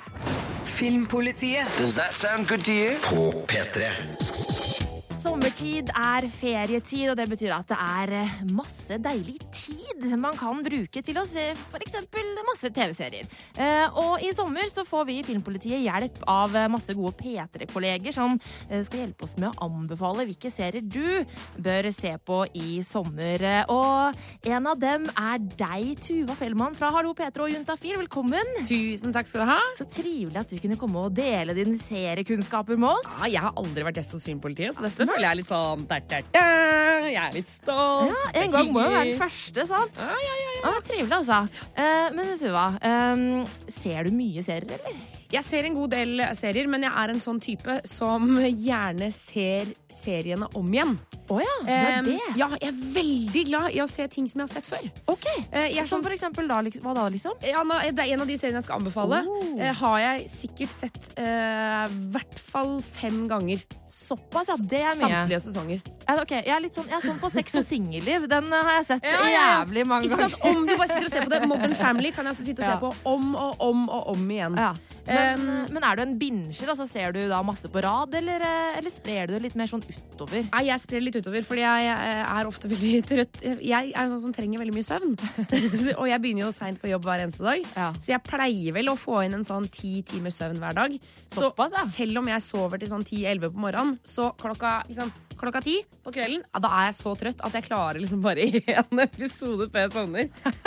Filmpolitiet. 0.65 1.67
Does 1.77 1.95
that 1.95 2.15
sound 2.15 2.47
good 2.47 2.65
to 2.65 2.71
you? 2.71 2.95
På 3.01 3.31
P3. 3.47 4.48
Sommertid 5.19 5.89
er 5.99 6.23
ferietid, 6.31 7.09
og 7.11 7.17
det 7.19 7.25
betyr 7.27 7.51
at 7.51 7.67
det 7.67 7.75
er 7.75 8.11
eh, 8.21 8.35
masse 8.55 8.95
deilig 9.03 9.39
tid 9.51 10.05
man 10.15 10.37
kan 10.39 10.61
bruke 10.63 11.01
til 11.03 11.17
å 11.19 11.25
se 11.27 11.49
f.eks. 11.51 11.97
masse 12.47 12.69
TV-serier. 12.71 13.27
Eh, 13.59 13.97
Og 13.99 14.23
i 14.23 14.29
sommer 14.31 14.69
så 14.71 14.85
får 14.87 15.03
vi 15.09 15.17
i 15.19 15.25
Filmpolitiet 15.27 15.83
hjelp 15.83 16.21
av 16.23 16.55
eh, 16.55 16.69
masse 16.71 16.95
gode 16.95 17.11
P3-kolleger 17.19 18.15
som 18.15 18.37
skal 18.69 19.01
hjelpe 19.01 19.25
oss 19.27 19.35
med 19.41 19.49
å 19.51 19.67
anbefale 19.67 20.23
hvilke 20.29 20.51
serier 20.53 20.85
du 20.87 21.25
bør 21.59 21.89
se 21.91 22.13
på 22.23 22.39
i 22.55 22.79
sommer. 22.87 23.43
Og 23.73 24.47
en 24.47 24.71
av 24.71 24.79
dem 24.79 25.09
er 25.11 25.43
deg, 25.59 25.99
Tuva 26.05 26.37
Fellmann 26.39 26.79
fra 26.79 26.93
Hallo 26.95 27.11
P3 27.17 27.43
og 27.43 27.53
Juntafil. 27.57 27.97
Velkommen. 28.05 28.55
Tusen 28.69 29.11
takk 29.15 29.27
skal 29.27 29.43
du 29.43 29.51
ha. 29.51 29.59
Så 29.75 29.89
trivelig 29.99 30.45
at 30.45 30.55
du 30.55 30.61
kunne 30.63 30.79
komme 30.79 31.03
og 31.09 31.19
dele 31.19 31.57
dine 31.57 31.75
seriekunnskaper 31.79 32.79
med 32.79 32.93
oss. 32.93 33.17
Ja, 33.25 33.33
jeg 33.35 33.45
har 33.49 33.59
aldri 33.59 33.87
vært 33.89 33.99
gjest 33.99 34.15
hos 34.15 34.27
Filmpolitiet, 34.29 34.79
så 34.79 34.87
dette 34.87 35.08
føler 35.09 35.25
jeg 35.25 35.31
er 35.31 35.39
litt 35.41 35.51
sånn 35.51 35.85
da, 35.89 35.99
da, 36.13 36.21
da. 36.29 36.47
Jeg 37.09 37.19
er 37.23 37.35
litt 37.35 37.51
stolt. 37.51 38.09
Ja, 38.13 38.33
en 38.43 38.51
gang 38.53 38.73
må 38.73 38.83
jo 38.85 38.89
være 38.93 39.11
den 39.11 39.19
første, 39.19 39.65
sant? 39.69 40.01
Ja, 40.03 40.17
ja, 40.23 40.35
ja, 40.43 40.49
ja. 40.55 40.65
Ah, 40.71 40.81
trivelig, 40.85 41.15
altså. 41.19 41.39
Eh, 41.73 42.09
men 42.15 42.33
Tuva, 42.39 42.65
eh, 42.89 43.23
ser 43.73 44.09
du 44.09 44.15
mye 44.15 44.43
serier, 44.45 44.77
eller? 44.79 44.99
Jeg 45.29 45.45
ser 45.45 45.67
en 45.67 45.75
god 45.77 45.91
del 45.93 46.23
serier, 46.33 46.65
men 46.71 46.81
jeg 46.87 46.89
er 46.89 47.11
en 47.13 47.19
sånn 47.21 47.39
type 47.43 47.75
som 47.85 48.31
gjerne 48.41 49.11
ser 49.13 49.69
seriene 49.93 50.47
om 50.57 50.71
igjen. 50.73 50.95
Å 51.29 51.39
ja, 51.41 51.55
det 51.65 51.75
er 51.77 51.99
Um, 51.99 52.05
det. 52.05 52.19
ja, 52.39 52.47
jeg 52.61 52.69
er 52.71 52.77
veldig 52.95 53.43
glad 53.49 53.71
i 53.75 53.81
å 53.83 53.87
se 53.89 54.07
ting 54.07 54.27
som 54.27 54.41
jeg 54.41 54.47
har 54.49 54.53
sett 54.61 54.65
før. 54.69 54.89
Ok, 55.13 55.25
Uh, 55.53 55.67
jeg 55.69 55.85
Som 55.87 55.99
sånn- 55.99 56.03
for 56.07 56.11
eksempel 56.15 56.47
da, 56.47 56.61
hva 56.81 56.93
da, 56.95 57.07
liksom? 57.09 57.33
Ja, 57.45 57.63
nå, 57.63 57.77
det 57.93 57.99
er 58.05 58.13
en 58.13 58.21
av 58.21 58.27
de 58.27 58.37
seriene 58.37 58.57
jeg 58.61 58.63
skal 58.63 58.79
anbefale. 58.79 59.23
Oh. 59.27 59.59
Uh, 59.59 59.73
har 59.73 59.99
jeg 59.99 60.29
sikkert 60.29 60.71
sett 60.73 61.11
i 61.17 61.21
uh, 61.21 61.87
hvert 62.13 62.39
fall 62.39 62.79
fem 62.81 63.27
ganger. 63.29 63.61
Såpass, 63.89 64.47
ja. 64.49 64.55
Det 64.69 64.81
er 64.81 64.93
mye. 64.95 65.23
Samtlige 65.23 65.39
sesonger. 65.41 65.81
Ok, 66.09 66.31
Jeg 66.31 66.49
er 66.53 66.59
litt 66.61 66.73
sånn, 66.77 66.85
jeg 66.89 66.97
er 66.97 67.05
sånn 67.05 67.19
på 67.21 67.29
sex 67.33 67.55
og 67.57 67.63
singelliv. 67.65 68.27
Den 68.29 68.51
eh, 68.53 68.63
har 68.65 68.77
jeg 68.79 68.85
sett 68.85 69.03
Ja, 69.05 69.23
jævlig 69.65 69.85
mange 69.85 70.05
Ikke 70.09 70.17
ganger. 70.17 70.29
sant? 70.37 70.45
Om 70.57 70.65
du 70.65 70.75
bare 70.77 70.87
sitter 70.87 71.05
og 71.05 71.11
ser 71.13 71.25
på 71.25 71.29
det, 71.33 71.41
Modern 71.49 71.75
Family 71.75 72.11
kan 72.11 72.25
jeg 72.25 72.33
også 72.33 72.45
sitte 72.45 72.61
og 72.65 72.69
se 72.69 72.77
på 72.81 72.93
om 73.13 73.35
og 73.35 73.55
om 73.61 73.89
og 73.89 74.07
om 74.15 74.29
igjen. 74.29 74.55
Men, 74.57 74.77
Um, 75.09 75.65
men 75.73 75.81
er 75.83 75.95
du 75.95 76.01
en 76.03 76.19
binger? 76.19 76.53
Altså, 76.69 76.85
ser 76.87 77.11
du 77.11 77.27
da 77.31 77.39
masse 77.41 77.65
på 77.67 77.81
rad, 77.81 78.13
eller, 78.13 78.43
eh, 78.45 78.77
eller 78.77 78.91
sprer 78.93 79.25
du 79.25 79.33
det 79.33 79.41
litt 79.41 79.55
mer 79.57 79.65
sånn 79.65 79.81
utover? 79.81 80.43
Nei, 80.51 80.65
jeg 80.67 80.77
sprer 80.83 81.01
litt 81.01 81.15
utover, 81.15 81.18
fordi 81.25 81.61
jeg 81.65 81.89
eh, 81.91 82.23
er 82.39 82.47
ofte 82.49 82.69
veldig 82.71 83.03
trøtt. 83.11 83.41
Jeg 83.61 83.91
er 83.93 84.09
sånn 84.11 84.23
som 84.23 84.33
trenger 84.35 84.59
veldig 84.63 84.75
mye 84.75 84.87
søvn. 84.87 85.15
og 85.99 86.05
jeg 86.09 86.21
begynner 86.23 86.45
jo 86.47 86.51
seint 86.55 86.79
på 86.81 86.91
jobb 86.91 87.03
hver 87.07 87.25
eneste 87.25 87.43
dag, 87.45 87.63
Ja. 87.75 87.91
så 87.99 88.13
jeg 88.15 88.23
pleier 88.27 88.73
vel 88.79 88.89
å 88.93 88.97
få 88.99 89.23
inn 89.25 89.33
en 89.39 89.47
sånn 89.47 89.69
ti 89.73 90.01
timers 90.07 90.39
søvn 90.39 90.59
hver 90.61 90.77
dag. 90.79 90.99
Så 91.29 91.51
selv 91.91 92.21
om 92.23 92.27
jeg 92.31 92.41
sover 92.45 92.79
til 92.79 92.89
sånn 92.91 93.03
10-11 93.05 93.51
på 93.53 93.65
morgenen, 93.67 93.97
så 94.03 94.31
klokka 94.39 94.83
liksom 94.89 95.11
Klokka 95.39 95.61
ti 95.63 95.77
på 96.03 96.11
kvelden, 96.11 96.41
ja, 96.51 96.59
da 96.59 96.67
er 96.81 96.87
jeg 96.89 96.95
så 96.97 97.13
trøtt 97.15 97.39
at 97.47 97.53
jeg 97.55 97.63
klarer 97.63 98.01
liksom 98.01 98.19
bare 98.19 98.43
én 98.73 98.99
episode 99.05 99.69
før 99.71 99.85
jeg 99.85 99.91
sovner. 99.93 100.25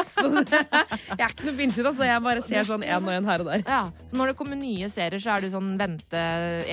Så 0.09 0.23
det, 0.33 0.61
jeg 0.71 1.19
er 1.19 1.35
ikke 1.35 1.45
noe 1.51 1.57
binger, 1.59 1.89
altså. 1.91 2.07
Jeg 2.09 2.23
bare 2.25 2.41
ser 2.47 2.65
sånn 2.71 2.87
én 2.89 3.05
og 3.05 3.11
én 3.13 3.29
her 3.29 3.45
og 3.45 3.51
der. 3.51 3.65
Ja, 3.69 3.83
så 4.09 4.17
Når 4.17 4.33
det 4.33 4.37
kommer 4.39 4.57
nye 4.57 4.89
serier, 4.89 5.21
så 5.21 5.35
er 5.35 5.45
du 5.45 5.51
sånn 5.53 5.75
vente 5.77 6.23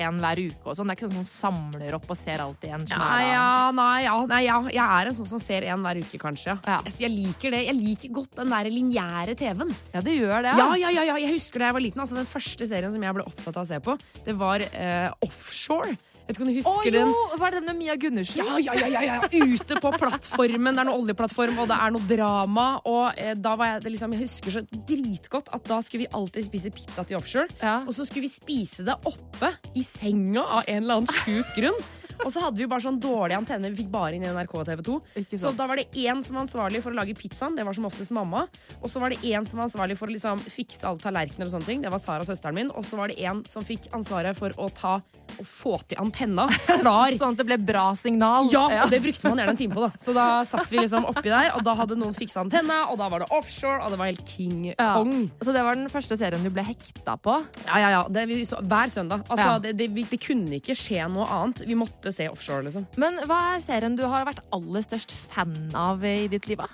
en 0.00 0.22
hver 0.24 0.40
uke 0.46 0.72
og 0.72 0.78
sånn? 0.78 0.88
Det 0.88 0.96
er 0.96 0.96
ikke 1.02 1.10
sånn 1.10 1.18
som 1.20 1.28
samler 1.28 1.98
opp 1.98 2.08
og 2.08 2.16
ser 2.16 2.40
alt 2.40 2.64
i 2.64 2.72
en? 2.72 2.88
Ja, 2.88 3.10
ja, 3.20 3.44
nei, 3.74 4.04
ja, 4.06 4.14
nei, 4.30 4.42
ja. 4.46 4.58
Jeg 4.70 4.84
er 4.84 5.10
en 5.10 5.16
sånn 5.16 5.30
som 5.32 5.42
ser 5.42 5.66
en 5.70 5.86
hver 5.86 6.02
uke, 6.02 6.20
kanskje. 6.20 6.56
Ja. 6.66 6.80
Jeg, 6.88 6.96
jeg 7.06 7.14
liker 7.14 7.56
det. 7.56 7.64
Jeg 7.68 7.78
liker 7.78 8.14
godt 8.20 8.38
den 8.42 8.52
der 8.54 8.70
lineære 8.72 9.36
TV-en. 9.38 9.74
Ja, 9.94 10.04
det 10.04 10.16
gjør 10.18 10.46
det. 10.46 10.54
Ja, 10.60 10.68
ja, 10.80 10.92
ja, 10.98 11.08
ja. 11.12 11.18
Jeg 11.22 11.34
husker 11.36 11.62
da 11.62 11.70
jeg 11.70 11.78
var 11.78 11.86
liten. 11.86 12.04
Altså, 12.04 12.18
den 12.20 12.30
første 12.30 12.70
serien 12.70 12.94
som 12.94 13.08
jeg 13.08 13.18
ble 13.18 13.26
opptatt 13.26 13.56
av 13.56 13.64
å 13.64 13.70
se 13.70 13.80
på, 13.84 13.96
det 14.26 14.36
var 14.40 14.64
uh, 14.70 15.26
Offshore. 15.26 15.96
Vet 16.30 16.36
ikke 16.38 16.44
om 16.44 16.50
du 16.52 16.58
husker 16.60 16.86
jo! 16.86 16.92
den? 16.94 17.40
Var 17.40 17.50
det 17.50 17.58
den 17.58 17.66
med 17.66 17.78
Mia 17.80 17.94
Gundersen? 17.98 18.38
Ja, 18.38 18.58
ja, 18.62 18.74
ja, 18.78 18.88
ja, 18.94 19.00
ja. 19.02 19.46
Ute 19.50 19.80
på 19.82 19.90
plattformen. 19.98 20.76
Det 20.76 20.84
er 20.84 20.86
noe 20.86 21.00
oljeplattform, 21.00 21.58
og 21.58 21.66
det 21.72 21.78
er 21.82 21.94
noe 21.96 22.06
drama. 22.06 22.66
Og 22.86 23.18
eh, 23.18 23.32
da 23.34 23.56
var 23.58 23.72
jeg, 23.72 23.82
det 23.82 23.94
liksom, 23.96 24.14
jeg 24.14 24.28
husker 24.28 24.54
så 24.54 24.62
dritgodt 24.70 25.50
at 25.56 25.66
da 25.66 25.80
skulle 25.82 26.06
vi 26.06 26.12
alltid 26.14 26.46
spise 26.46 26.70
pizza 26.76 27.02
til 27.02 27.18
offshore. 27.18 27.50
Ja. 27.58 27.80
Og 27.82 27.96
så 27.96 28.06
skulle 28.06 28.28
vi 28.28 28.30
spise 28.30 28.86
det 28.86 28.94
oppe 29.10 29.50
i 29.74 29.82
senga 29.82 30.46
av 30.60 30.70
en 30.70 30.84
eller 30.84 31.00
annen 31.00 31.18
sjuk 31.24 31.50
grunn. 31.58 31.82
Og 32.24 32.32
så 32.34 32.42
hadde 32.44 32.60
vi 32.60 32.66
bare 32.70 32.84
sånn 32.84 32.98
dårlig 33.00 33.36
antenne. 33.38 33.70
Vi 33.72 33.82
fikk 33.82 33.90
bare 33.92 34.14
inn 34.16 34.24
i 34.26 34.30
NRK 34.32 34.54
og 34.60 34.66
TV 34.68 34.82
2. 34.86 34.96
Så 35.40 35.52
da 35.56 35.66
var 35.70 35.80
det 35.80 35.88
én 35.96 36.22
som 36.26 36.36
var 36.36 36.44
ansvarlig 36.46 36.82
for 36.84 36.92
å 36.92 36.98
lage 37.00 37.14
pizzaen. 37.18 37.56
Det 37.56 37.64
var 37.66 37.76
som 37.76 37.86
oftest 37.88 38.10
mamma. 38.14 38.46
Og 38.82 38.90
så 38.92 39.00
var 39.02 39.10
det 39.14 39.20
én 39.24 39.46
som 39.48 39.58
var 39.62 39.68
ansvarlig 39.68 39.96
for 39.98 40.10
å 40.10 40.14
liksom 40.14 40.42
fikse 40.44 40.84
alle 40.88 41.00
tallerkener 41.02 41.48
og 41.48 41.54
sånne 41.54 41.68
ting. 41.70 41.80
Det 41.84 41.92
var 41.92 42.02
Sara, 42.02 42.26
søsteren 42.28 42.54
min. 42.60 42.70
Og 42.76 42.84
så 42.84 42.98
var 43.00 43.08
det 43.12 43.18
en 43.24 43.42
som 43.48 43.64
fikk 43.66 43.88
ansvaret 43.96 44.36
for 44.36 44.52
å 44.60 44.68
ta 44.74 44.98
og 45.40 45.46
få 45.46 45.76
til 45.88 45.96
antenna 46.02 46.48
klar. 46.82 47.14
Sånn 47.16 47.32
at 47.36 47.40
det 47.40 47.46
ble 47.48 47.56
bra 47.62 47.86
signal. 47.96 48.48
Ja, 48.52 48.64
og 48.84 48.90
det 48.92 48.98
brukte 49.04 49.30
man 49.30 49.38
gjerne 49.40 49.54
en 49.54 49.60
time 49.60 49.76
på. 49.78 49.84
da 49.86 49.90
Så 50.02 50.12
da 50.16 50.26
satt 50.44 50.68
vi 50.72 50.80
liksom 50.82 51.06
oppi 51.08 51.30
der, 51.30 51.52
og 51.56 51.62
da 51.64 51.74
hadde 51.78 51.96
noen 52.00 52.12
fiksa 52.16 52.42
antenna, 52.44 52.82
og 52.90 52.98
da 53.00 53.08
var 53.12 53.22
det 53.24 53.30
offshore, 53.32 53.78
og 53.84 53.94
det 53.94 54.00
var 54.02 54.10
helt 54.10 54.26
king 54.28 54.66
Ja. 54.74 54.90
kong. 54.98 55.30
Så 55.40 55.54
det 55.56 55.62
var 55.64 55.78
den 55.78 55.88
første 55.92 56.18
serien 56.20 56.42
du 56.44 56.50
ble 56.52 56.64
hekta 56.66 57.14
på? 57.22 57.38
Ja, 57.64 57.78
ja, 57.78 57.90
ja. 57.94 58.02
Det, 58.10 58.26
vi 58.28 58.40
så, 58.44 58.58
hver 58.60 58.90
søndag. 58.92 59.24
Altså, 59.30 59.46
Ja. 59.54 59.58
det, 59.62 59.76
det, 59.78 59.88
vi, 59.94 60.02
det 60.10 60.20
kunne 60.20 60.58
ikke 60.58 60.74
skje 60.76 61.06
noe 61.08 61.24
annet. 61.30 61.62
Vi 61.70 61.78
måtte 61.78 62.09
se 62.12 62.28
offshore, 62.28 62.62
liksom. 62.66 62.86
Men 62.96 63.18
hva 63.26 63.56
er 63.56 63.60
serien 63.64 63.96
du 63.96 64.04
har 64.06 64.24
vært 64.28 64.40
aller 64.52 64.82
størst 64.86 65.12
fan 65.12 65.70
av 65.74 66.04
i 66.04 66.26
ditt 66.28 66.46
liv? 66.48 66.58
da? 66.58 66.66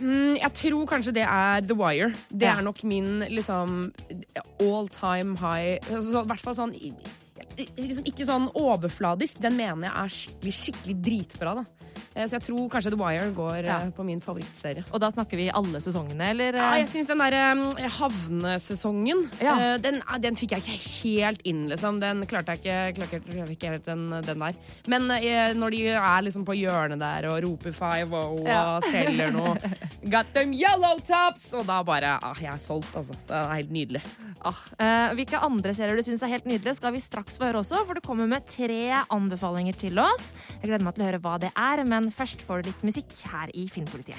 Mm, 0.00 0.38
jeg 0.40 0.52
tror 0.56 0.86
kanskje 0.88 1.12
det 1.18 1.26
er 1.28 1.60
The 1.60 1.74
Wire. 1.76 2.14
Det 2.32 2.46
Ja. 2.48 2.56
er 2.58 2.62
nok 2.62 2.82
min 2.84 3.20
liksom 3.28 3.92
all 4.60 4.88
time 4.88 5.36
high 5.36 5.78
altså, 5.90 6.12
så, 6.12 6.22
I 6.24 6.26
hvert 6.30 6.40
fall 6.40 6.54
sånn 6.54 6.74
i- 6.74 6.94
liksom 7.76 8.04
Ikke 8.06 8.26
sånn 8.26 8.48
overfladisk. 8.54 9.40
Den 9.40 9.56
mener 9.56 9.88
jeg 9.88 9.96
er 9.96 10.14
skikkelig, 10.16 10.54
skikkelig 10.62 10.96
dritbra. 11.02 11.54
da 11.60 11.64
Eh, 12.14 12.24
Så 12.26 12.38
jeg 12.40 12.42
tror 12.42 12.68
kanskje 12.68 12.90
The 12.90 12.96
Wire 12.98 13.30
går 13.34 13.64
Ja. 13.64 13.76
eh, 13.86 13.90
på 13.90 14.04
min 14.04 14.20
favorittserie. 14.20 14.84
Og 14.92 15.00
da 15.00 15.10
snakker 15.10 15.36
vi 15.36 15.48
alle 15.50 15.78
sesongene, 15.80 16.30
eller? 16.30 16.52
Ja, 16.56 16.72
eh? 16.74 16.78
jeg 16.82 16.88
syns 16.88 17.06
den 17.06 17.18
derre 17.18 17.70
havnesesongen 17.88 19.28
Ja. 19.40 19.76
den, 19.78 20.02
den 20.20 20.36
fikk 20.36 20.50
jeg 20.56 20.62
ikke 20.62 20.78
helt 21.04 21.42
inn, 21.44 21.68
liksom. 21.68 22.00
Den 22.00 22.24
klarte 22.26 22.56
jeg 22.56 22.94
ikke, 22.94 23.06
klarte, 23.08 23.36
jeg 23.36 23.48
ikke 23.56 23.70
helt 23.70 23.84
den, 23.84 24.08
den 24.10 24.38
der. 24.38 24.54
Men 24.88 25.06
når 25.58 25.70
de 25.70 25.82
er 25.88 26.22
liksom 26.22 26.44
på 26.44 26.56
hjørnet 26.58 26.98
der 26.98 27.28
og 27.30 27.42
roper 27.44 27.72
five 27.72 28.12
og, 28.14 28.46
Ja. 28.46 28.80
selger 28.80 29.32
noe 29.32 29.56
Got 30.10 30.32
them 30.34 30.52
yellow 30.52 30.98
tops! 30.98 31.52
Og 31.54 31.66
da 31.66 31.82
bare 31.82 32.18
ah, 32.22 32.34
Jeg 32.40 32.52
er 32.54 32.58
solgt, 32.58 32.94
altså. 32.96 33.12
Det 33.26 33.36
er 33.36 33.54
helt 33.54 33.70
nydelig. 33.70 34.02
Ah, 34.42 35.12
hvilke 35.14 35.38
andre 35.40 35.74
serier 35.74 35.96
du 35.96 36.02
syns 36.02 36.22
er 36.22 36.28
helt 36.28 36.44
nydelige, 36.46 36.74
skal 36.76 36.92
vi 36.92 36.98
straks 36.98 37.36
få 37.38 37.44
høre 37.49 37.49
også, 37.58 37.82
for 37.86 37.98
du 37.98 38.04
kommer 38.04 38.28
med 38.30 38.46
tre 38.46 39.02
anbefalinger 39.10 39.78
til 39.80 39.98
oss. 40.02 40.30
Jeg 40.60 40.68
gleder 40.68 40.84
meg 40.86 40.94
til 40.96 41.02
å 41.02 41.08
høre 41.08 41.22
hva 41.24 41.34
det 41.42 41.50
er, 41.56 41.82
men 41.88 42.10
først 42.14 42.44
får 42.46 42.62
du 42.62 42.70
litt 42.70 42.86
musikk 42.86 43.14
her 43.32 43.50
i 43.56 43.66
Filmpolitiet. 43.72 44.18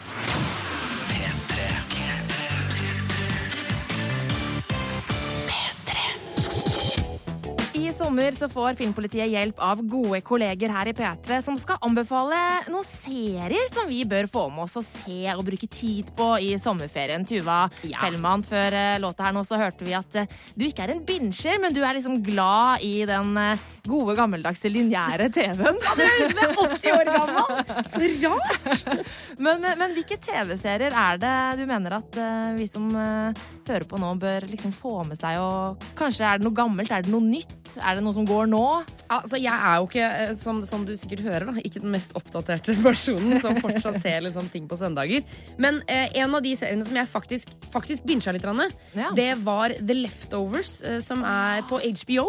I 7.78 7.91
sommer 8.02 8.32
så 8.34 8.48
får 8.50 8.78
Filmpolitiet 8.80 9.30
hjelp 9.30 9.60
av 9.62 9.82
gode 9.86 10.22
kolleger 10.26 10.72
her 10.74 10.90
i 10.90 10.94
P3 10.98 11.38
som 11.46 11.58
skal 11.60 11.78
anbefale 11.86 12.38
noen 12.72 12.86
serier 12.88 13.68
som 13.70 13.90
vi 13.90 14.02
bør 14.10 14.26
få 14.32 14.48
med 14.50 14.66
oss 14.66 14.80
og 14.80 14.86
se 14.88 15.20
og 15.36 15.44
bruke 15.46 15.70
tid 15.70 16.10
på 16.18 16.30
i 16.42 16.56
sommerferien. 16.62 17.26
Tuva 17.28 17.68
Fellmann, 17.84 18.46
før 18.48 18.78
eh, 18.78 18.98
låta 19.02 19.28
her 19.28 19.36
nå 19.36 19.44
så 19.46 19.60
hørte 19.62 19.86
vi 19.86 19.94
at 19.98 20.18
eh, 20.18 20.40
du 20.58 20.66
ikke 20.66 20.88
er 20.88 20.96
en 20.96 21.04
binsjer, 21.06 21.60
men 21.62 21.76
du 21.76 21.84
er 21.84 22.00
liksom 22.00 22.18
glad 22.26 22.82
i 22.88 23.04
den 23.06 23.38
eh, 23.38 23.68
gode, 23.86 24.16
gammeldagse 24.18 24.72
lineære 24.72 25.30
TV-en. 25.34 25.78
Ja, 25.86 25.94
det 26.00 26.10
høres 26.10 26.34
ut 26.34 26.42
som 26.42 26.42
jeg 26.42 26.50
er 26.50 26.74
80 26.82 26.98
år 26.98 27.12
gammel! 27.12 27.86
Så 27.92 28.10
rart! 28.26 29.08
Men, 29.42 29.64
men 29.80 29.94
hvilke 29.96 30.18
TV-serier 30.22 30.94
er 30.96 31.18
det 31.22 31.36
du 31.58 31.64
mener 31.66 31.96
at 31.98 32.18
vi 32.54 32.68
som 32.70 32.92
hører 32.94 33.86
på 33.90 33.98
nå, 34.00 34.12
bør 34.22 34.46
liksom 34.52 34.74
få 34.76 35.02
med 35.08 35.18
seg? 35.18 35.40
Og 35.42 35.82
kanskje 35.98 36.28
er 36.28 36.40
det 36.40 36.46
noe 36.46 36.56
gammelt? 36.56 36.92
Er 36.94 37.06
det 37.06 37.12
noe 37.14 37.26
nytt? 37.26 37.74
Er 37.80 37.91
det 37.98 38.04
noe 38.06 38.16
som 38.16 38.28
går 38.28 38.50
nå? 38.52 38.64
Altså, 39.12 39.40
jeg 39.42 39.52
er 39.54 39.78
jo 39.80 39.90
ikke, 39.90 40.08
eh, 40.24 40.34
som, 40.40 40.62
som 40.68 40.86
du 40.88 40.94
sikkert 40.98 41.24
hører, 41.26 41.48
da, 41.52 41.62
ikke 41.62 41.84
den 41.84 41.94
mest 41.94 42.16
oppdaterte 42.18 42.76
personen 42.88 43.40
som 43.44 43.60
fortsatt 43.62 44.00
ser 44.02 44.24
liksom, 44.26 44.50
ting 44.54 44.68
på 44.72 44.80
søndager. 44.80 45.26
Men 45.62 45.82
eh, 45.92 46.10
en 46.22 46.38
av 46.38 46.44
de 46.46 46.56
seriene 46.58 46.88
som 46.88 47.00
jeg 47.00 47.12
faktisk, 47.12 47.56
faktisk 47.74 48.08
bincha 48.10 48.34
litt, 48.36 48.48
Ranne, 48.48 48.72
det 49.18 49.34
var 49.46 49.76
The 49.80 49.98
Leftovers, 50.04 50.80
eh, 50.88 51.00
som 51.04 51.26
er 51.28 51.66
på 51.70 51.82
HBO. 51.82 52.28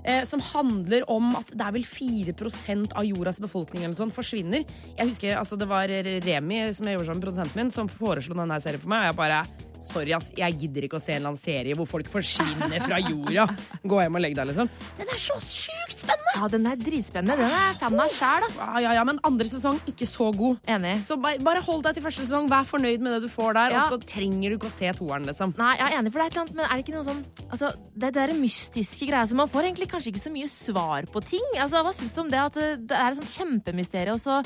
Eh, 0.00 0.22
som 0.24 0.40
handler 0.40 1.04
om 1.12 1.34
at 1.36 1.50
det 1.52 1.60
er 1.60 1.74
vel 1.76 1.84
4% 1.84 2.94
av 2.96 3.04
jordas 3.04 3.40
befolkning 3.42 3.84
eller 3.84 3.96
sånn 3.98 4.12
forsvinner. 4.14 4.64
Jeg 4.96 5.10
husker 5.10 5.36
altså, 5.36 5.58
Det 5.60 5.68
var 5.68 5.92
Remi 5.92 6.62
som 6.72 6.88
jeg 6.88 6.96
gjorde 6.96 7.10
sammen 7.10 7.20
med 7.20 7.26
produsenten 7.26 7.60
min, 7.60 7.74
som 7.74 7.90
foreslo 7.92 8.38
denne 8.38 8.56
serien 8.64 8.80
for 8.80 8.92
meg. 8.92 9.04
Og 9.04 9.10
jeg 9.10 9.20
bare 9.20 9.42
Sorry, 9.80 10.12
ass, 10.12 10.30
jeg 10.36 10.58
gidder 10.60 10.84
ikke 10.86 10.98
å 10.98 11.02
se 11.02 11.14
en 11.14 11.22
eller 11.22 11.30
annen 11.32 11.40
serie 11.40 11.74
hvor 11.78 11.88
folk 11.88 12.08
forsvinner 12.12 12.82
fra 12.84 12.98
jorda. 13.00 13.46
Gå 13.88 14.00
hjem 14.02 14.18
og 14.18 14.22
legg 14.24 14.34
deg, 14.36 14.50
liksom. 14.50 14.68
Den 14.98 15.08
er 15.14 15.20
så 15.22 15.36
sjukt 15.40 16.02
spennende! 16.04 16.34
Ja, 16.36 16.48
den 16.52 16.66
er 16.70 16.76
dritspennende. 16.78 17.36
Den 17.40 17.54
er 17.56 17.78
fan 17.80 17.96
av 18.00 18.12
sjæl, 18.14 18.46
ass. 18.46 18.58
Ja, 18.60 18.82
ja, 18.84 18.92
ja, 19.00 19.04
men 19.08 19.18
andre 19.26 19.48
sesong 19.50 19.80
ikke 19.90 20.06
så 20.08 20.28
god. 20.36 20.60
Enig. 20.70 20.92
Så 21.08 21.16
bare, 21.20 21.62
hold 21.66 21.82
deg 21.88 21.96
til 21.98 22.04
første 22.04 22.26
sesong, 22.26 22.46
vær 22.52 22.68
fornøyd 22.68 23.02
med 23.02 23.16
det 23.16 23.22
du 23.24 23.30
får 23.32 23.56
der, 23.56 23.74
Ja. 23.74 23.82
og 23.82 23.94
så 23.96 23.98
trenger 24.04 24.52
du 24.54 24.58
ikke 24.60 24.70
å 24.70 24.74
se 24.76 24.92
toeren, 25.00 25.26
liksom. 25.26 25.56
Nei, 25.58 25.72
jeg 25.80 25.88
er 25.88 25.98
enig, 25.98 26.12
for 26.12 26.20
det 26.20 26.24
er 26.24 26.30
et 26.30 26.36
eller 26.36 26.44
annet, 26.46 26.56
men 26.60 26.66
er 26.68 26.76
det 26.76 26.86
ikke 26.86 26.96
noe 26.98 27.08
sånn 27.10 27.24
Altså, 27.50 27.72
det 27.98 28.12
der 28.14 28.30
mystiske 28.38 29.08
greia, 29.10 29.26
så 29.26 29.34
man 29.34 29.48
får 29.50 29.66
egentlig 29.66 29.88
kanskje 29.90 30.12
ikke 30.12 30.22
så 30.22 30.30
mye 30.30 30.46
svar 30.48 31.08
på 31.10 31.24
ting. 31.26 31.42
Altså, 31.58 31.80
hva 31.82 31.90
syns 31.96 32.14
du 32.14 32.20
om 32.22 32.30
det 32.30 32.38
at 32.38 32.54
det 32.54 32.68
det 32.92 32.96
er 33.00 33.10
et 33.10 33.18
sånt 33.18 33.32
kjempemysterium, 33.34 34.14
og 34.14 34.22
så 34.22 34.38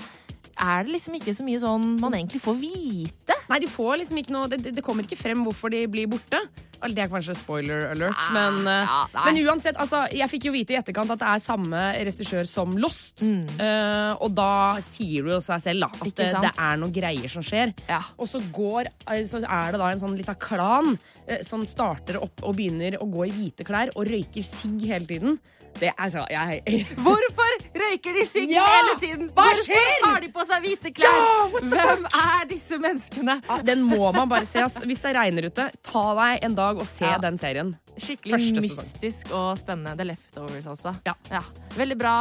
er 0.60 0.84
det 0.84 0.94
liksom 0.94 1.16
ikke 1.18 1.34
så 1.36 1.46
mye 1.46 1.60
sånn 1.62 1.86
man 2.00 2.14
egentlig 2.16 2.42
får 2.42 2.58
vite? 2.60 3.36
Nei, 3.50 3.58
de 3.60 3.70
får 3.70 3.98
liksom 4.00 4.20
ikke 4.20 4.34
noe 4.34 4.48
Det, 4.48 4.62
det- 4.70 4.84
kommer 4.84 5.04
ikke 5.04 5.18
frem 5.20 5.44
hvorfor 5.44 5.70
de 5.72 5.86
blir 5.88 6.06
borte. 6.10 6.40
Det 6.84 7.00
er 7.00 7.08
kanskje 7.08 7.32
spoiler 7.38 7.86
alert, 7.94 8.18
men, 8.34 8.66
eh, 8.68 8.84
ja, 8.84 9.24
men 9.24 9.38
uansett. 9.46 9.76
Altså, 9.80 10.02
jeg 10.12 10.28
fikk 10.28 10.44
jo 10.44 10.52
vite 10.52 10.74
i 10.74 10.76
etterkant 10.76 11.10
at 11.14 11.18
det 11.18 11.28
er 11.30 11.40
samme 11.40 11.80
regissør 11.96 12.44
som 12.46 12.76
Lost. 12.76 13.22
Mm. 13.24 13.46
Uh, 13.56 14.12
og 14.20 14.34
da 14.36 14.76
sier 14.84 15.24
du 15.24 15.30
jo 15.32 15.40
seg 15.40 15.62
selv 15.64 15.86
da, 15.86 15.88
at 15.88 16.12
det, 16.20 16.28
det 16.44 16.52
er 16.52 16.76
noen 16.76 16.92
greier 16.92 17.32
som 17.32 17.40
skjer. 17.46 17.72
Og 18.18 18.28
så, 18.28 18.42
går, 18.52 18.90
eh, 19.08 19.24
så 19.24 19.40
er 19.40 19.72
det 19.72 19.80
da 19.80 19.90
en 19.94 20.02
sånn 20.02 20.16
lita 20.18 20.36
klan 20.36 20.92
uh, 20.92 21.40
som 21.40 21.64
starter 21.64 22.20
opp 22.20 22.44
og 22.44 22.58
begynner 22.58 22.98
å 23.00 23.08
gå 23.08 23.30
i 23.30 23.32
hvite 23.32 23.64
klær 23.64 23.94
og 23.94 24.04
røyker 24.04 24.44
sigg 24.44 24.84
hele 24.84 25.08
tiden. 25.08 25.40
Det 25.74 25.90
er 25.90 26.10
så 26.12 26.22
jeg, 26.30 26.60
Hvorfor 27.04 27.54
røyker 27.74 28.14
de 28.14 28.24
sigg 28.30 28.52
Ja! 28.54 28.62
hele 28.70 28.92
tiden? 29.02 29.24
Hva 29.34 29.46
Hvorfor 29.48 29.64
skjer? 29.66 30.04
har 30.06 30.20
de 30.22 30.28
på 30.36 30.44
seg 30.46 30.62
hvite 30.64 30.92
klær? 30.94 31.16
Ja, 31.18 31.62
Hvem 31.74 32.04
er 32.20 32.44
disse 32.50 32.78
menneskene? 32.80 33.34
Ja, 33.48 33.56
den 33.66 33.82
må 33.82 34.12
man 34.14 34.30
bare 34.30 34.46
se. 34.46 34.62
ass. 34.62 34.78
Hvis 34.86 35.02
det 35.04 35.14
regner 35.16 35.48
ute, 35.50 35.66
ta 35.84 36.04
deg 36.20 36.46
en 36.46 36.54
dag 36.58 36.78
og 36.78 36.86
se 36.88 37.10
den 37.24 37.38
serien. 37.42 37.74
Skikkelig 37.94 38.34
Første 38.36 38.62
sesong. 38.62 38.86
mystisk 38.86 39.34
og 39.34 39.50
spennende. 39.60 39.96
The 39.98 40.06
Leftovers, 40.08 40.66
altså. 40.70 40.94
Ja. 41.06 41.42
Veldig, 41.76 41.98
bra, 42.00 42.14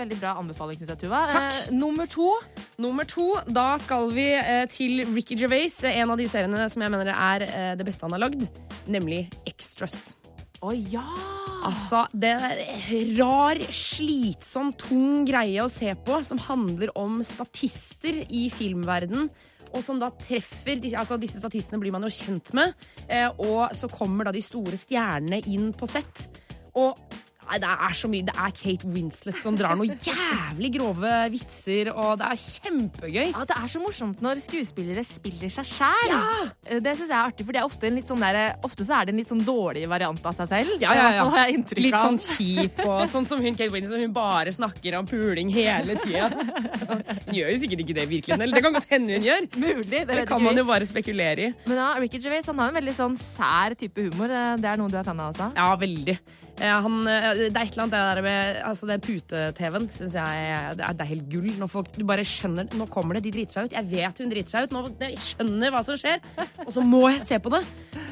veldig 0.00 0.18
bra 0.22 0.36
anbefaling, 0.40 0.78
syns 0.80 0.92
jeg, 0.94 1.02
Tuva. 1.06 1.24
Eh, 1.40 1.60
nummer 1.76 2.08
to. 2.12 2.30
Nummer 2.80 3.04
to, 3.08 3.26
da 3.48 3.70
skal 3.80 4.08
vi 4.16 4.28
eh, 4.36 4.64
til 4.72 5.02
Ricky 5.12 5.36
Gervais, 5.40 5.78
eh, 5.84 6.00
en 6.02 6.12
av 6.12 6.20
de 6.20 6.28
seriene 6.28 6.68
som 6.72 6.84
jeg 6.84 6.92
mener 6.92 7.12
er 7.12 7.44
eh, 7.48 7.72
det 7.80 7.86
beste 7.88 8.04
han 8.08 8.16
har 8.16 8.24
lagd, 8.28 8.48
nemlig 8.88 9.26
Extras. 9.48 10.12
Å 10.62 10.72
ja! 10.76 11.02
Altså, 11.66 12.04
det 12.14 12.30
er 12.32 12.60
en 12.62 13.10
rar, 13.18 13.58
slitsom, 13.74 14.72
tung 14.78 15.24
greie 15.26 15.62
å 15.62 15.70
se 15.70 15.90
på, 16.06 16.18
som 16.26 16.40
handler 16.42 16.90
om 16.98 17.20
statister 17.26 18.20
i 18.30 18.48
filmverden. 18.50 19.28
Og 19.72 19.82
som 19.82 19.98
da 19.98 20.10
treffer 20.14 20.82
altså 20.90 21.16
Disse 21.18 21.40
statistene 21.40 21.80
blir 21.80 21.94
man 21.94 22.04
jo 22.06 22.12
kjent 22.12 22.52
med. 22.58 22.74
Eh, 23.08 23.28
og 23.42 23.74
så 23.78 23.90
kommer 23.90 24.28
da 24.28 24.34
de 24.34 24.42
store 24.44 24.78
stjernene 24.78 25.42
inn 25.50 25.70
på 25.74 25.88
sett. 25.90 26.26
Og 26.78 26.98
nei, 27.48 27.58
det 27.62 27.70
er 27.86 27.96
så 27.98 28.08
mye. 28.10 28.24
Det 28.28 28.34
er 28.38 28.52
Kate 28.56 28.90
Winslet 28.92 29.38
som 29.42 29.56
drar 29.58 29.76
noen 29.78 29.92
jævlig 30.02 30.70
grove 30.76 31.12
vitser, 31.32 31.90
og 31.92 32.18
det 32.20 32.28
er 32.30 32.40
kjempegøy. 32.42 33.28
Ja, 33.32 33.44
Det 33.48 33.56
er 33.58 33.68
så 33.72 33.82
morsomt 33.82 34.22
når 34.24 34.40
skuespillere 34.44 35.04
spiller 35.06 35.52
seg 35.52 35.68
sjæl. 35.68 36.14
Det 36.82 36.94
syns 36.98 37.08
jeg 37.10 37.16
er 37.18 37.26
artig, 37.26 37.46
for 37.46 37.52
det 37.56 37.62
er 37.62 37.68
ofte, 37.68 37.88
en 37.90 37.98
litt 37.98 38.10
sånn 38.10 38.22
der, 38.22 38.40
ofte 38.66 38.86
så 38.86 39.00
er 39.00 39.08
det 39.08 39.14
en 39.14 39.20
litt 39.22 39.32
sånn 39.32 39.44
dårlig 39.46 39.84
variant 39.90 40.26
av 40.30 40.36
seg 40.38 40.50
selv. 40.52 40.76
Ja, 40.82 40.94
ja, 40.96 41.08
ja. 41.18 41.26
har 41.32 41.46
jeg 41.46 41.58
inntrykk 41.60 41.86
Litt 41.88 41.98
sånn 41.98 42.20
kjip 42.22 42.82
og 42.86 43.02
sånn 43.10 43.26
som 43.28 43.42
hun 43.42 43.56
Kate 43.58 43.72
Winslet, 43.74 44.04
hun 44.06 44.14
bare 44.16 44.52
snakker 44.54 44.98
om 45.00 45.08
puling 45.10 45.50
hele 45.52 45.98
tida. 46.02 46.30
Hun 47.22 47.36
gjør 47.36 47.50
jo 47.52 47.58
sikkert 47.62 47.82
ikke 47.84 47.94
det 47.96 48.04
virkelig, 48.10 48.34
eller 48.34 48.56
det 48.58 48.62
kan 48.64 48.74
godt 48.74 48.90
hende 48.90 49.16
hun 49.16 49.24
gjør. 49.26 49.44
Mulig, 49.62 49.84
det, 49.90 50.00
Det 50.08 50.24
kan 50.28 50.42
man 50.42 50.58
jo 50.58 50.64
bare 50.68 50.86
spekulere 50.88 51.48
i. 51.48 51.50
Men 51.68 51.78
ja, 51.80 51.88
Ricky 52.02 52.20
Gervais 52.22 52.48
han 52.50 52.58
har 52.60 52.72
en 52.72 52.78
veldig 52.80 52.94
sånn 52.96 53.16
sær 53.18 53.76
type 53.78 54.04
humor. 54.08 54.32
Det 54.60 54.68
er 54.72 54.80
noe 54.80 54.92
du 54.92 54.98
er 55.00 55.06
fan 55.06 55.20
av 55.22 55.30
altså? 55.32 55.48
Ja, 55.56 55.68
veldig. 55.80 56.16
Eh, 56.60 56.80
Han, 56.84 56.98
eh, 57.08 57.31
det 57.38 57.48
er 57.50 57.62
et 57.62 57.72
eller 57.74 57.84
annet 57.84 57.94
det 57.94 58.02
der 58.08 58.22
med 58.26 58.60
altså 58.68 58.88
Den 58.90 59.02
pute-TV-en 59.04 59.88
syns 59.92 60.16
jeg 60.18 60.76
det 60.78 60.84
er, 60.86 60.96
det 60.98 61.04
er 61.04 61.10
helt 61.12 61.28
gull. 61.32 61.48
Når 61.60 61.70
folk 61.72 61.90
du 61.96 62.04
bare 62.08 62.24
skjønner 62.26 62.68
Nå 62.78 62.86
kommer 62.92 63.18
det, 63.18 63.24
de 63.26 63.32
driter 63.34 63.56
seg 63.58 63.68
ut. 63.70 63.76
Jeg 63.76 63.88
vet 63.92 64.22
hun 64.22 64.32
driter 64.32 64.54
seg 64.54 64.66
ut. 64.68 64.74
Nå, 64.76 64.84
jeg 65.02 65.18
skjønner 65.22 65.74
hva 65.74 65.82
som 65.86 65.98
skjer. 66.00 66.20
Og 66.66 66.72
så 66.74 66.84
må 66.84 67.02
jeg 67.12 67.22
se 67.24 67.38
på 67.42 67.52
det. 67.54 67.62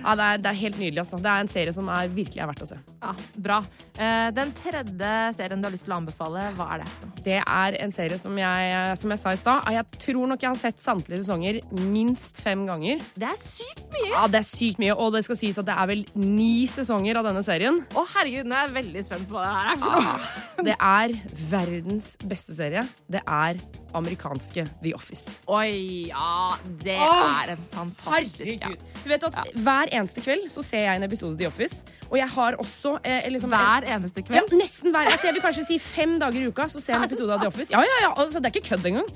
Ja, 0.01 0.15
det, 0.17 0.25
er, 0.27 0.41
det 0.41 0.51
er 0.51 0.59
helt 0.63 0.79
nydelig. 0.81 1.03
Altså. 1.03 1.21
Det 1.21 1.31
er 1.33 1.45
en 1.45 1.51
serie 1.53 1.75
som 1.77 1.89
er 1.93 2.11
virkelig 2.13 2.41
er 2.41 2.49
verdt 2.51 2.65
å 2.65 2.71
se. 2.71 2.79
Ja, 3.03 3.15
Bra. 3.49 3.61
Eh, 4.01 4.31
Den 4.37 4.53
tredje 4.57 5.11
serien 5.37 5.61
du 5.61 5.69
har 5.69 5.75
lyst 5.75 5.85
til 5.89 5.95
å 5.95 5.99
anbefale, 6.01 6.47
hva 6.57 6.69
er 6.75 6.85
det? 6.85 7.11
Det 7.27 7.39
er 7.43 7.77
en 7.85 7.93
serie 7.95 8.17
som 8.21 8.37
jeg, 8.41 8.97
som 9.01 9.13
jeg 9.13 9.21
sa 9.21 9.35
i 9.35 9.41
stad, 9.41 9.69
jeg 9.75 10.01
tror 10.07 10.31
nok 10.31 10.41
jeg 10.45 10.51
har 10.51 10.59
sett 10.59 10.81
samtlige 10.81 11.21
sesonger 11.23 11.61
minst 11.91 12.41
fem 12.45 12.63
ganger. 12.69 13.03
Det 13.19 13.29
er 13.29 13.37
sykt 13.41 13.85
mye! 13.93 14.13
Ja, 14.15 14.25
det 14.31 14.41
er 14.41 14.47
sykt 14.49 14.81
mye, 14.81 14.95
og 14.97 15.13
det 15.17 15.25
skal 15.27 15.39
sies 15.41 15.59
at 15.61 15.69
det 15.69 15.77
er 15.77 15.91
vel 15.91 16.05
ni 16.17 16.65
sesonger 16.71 17.21
av 17.21 17.29
denne 17.29 17.43
serien. 17.45 17.77
Å 17.93 18.07
herregud, 18.15 18.49
nå 18.49 18.57
er 18.57 18.67
jeg 18.69 18.77
veldig 18.79 19.05
spent 19.05 19.10
på 19.11 19.35
hva 19.35 19.43
det 19.43 19.53
her 19.57 19.69
er 19.73 19.79
for 19.81 19.91
noe. 19.91 20.15
Ah, 20.15 20.65
det 20.67 20.75
er 20.77 21.15
verdens 21.51 22.07
beste 22.31 22.55
serie. 22.55 22.83
Det 23.11 23.23
er 23.27 23.59
amerikanske 23.99 24.65
The 24.85 24.93
Office. 24.95 25.41
Oi, 25.51 26.11
ja, 26.13 26.55
det 26.85 26.95
oh, 26.95 27.41
er 27.43 27.57
en 27.57 27.65
fantastisk 27.75 28.63
ja. 28.63 28.71
Du 29.03 29.09
vet 29.11 29.25
at 29.27 29.39
Hver 29.57 29.91
eneste 29.91 30.23
kveld 30.23 30.47
så 30.55 30.63
ser 30.63 30.85
jeg 30.87 31.01
en 31.01 31.07
episode 31.09 31.35
The 31.41 31.49
Office. 31.51 31.83
Og 32.11 32.19
jeg 32.21 32.29
har 32.31 32.59
også 32.63 32.97
eh, 33.03 33.27
liksom, 33.35 33.51
Hver 33.51 33.89
eneste 33.97 34.23
Ja, 34.23 34.29
kveld? 34.31 34.55
nesten 34.61 34.95
hver. 34.95 35.11
Altså, 35.11 35.27
jeg 35.27 35.35
vil 35.35 35.43
kanskje 35.43 35.67
si 35.73 35.79
fem 35.83 36.19
dager 36.23 36.45
i 36.45 36.47
uka 36.53 36.69
så 36.71 36.81
ser 36.81 36.95
jeg 36.95 37.03
en 37.03 37.11
episode 37.11 37.35
av 37.35 37.43
The 37.43 37.51
Office. 37.51 37.75
Ja, 37.75 37.83
ja, 37.83 38.01
ja, 38.07 38.13
altså, 38.15 38.39
Det 38.39 38.53
er 38.53 38.61
ikke 38.61 38.69
kødd 38.77 38.87
engang. 38.93 39.11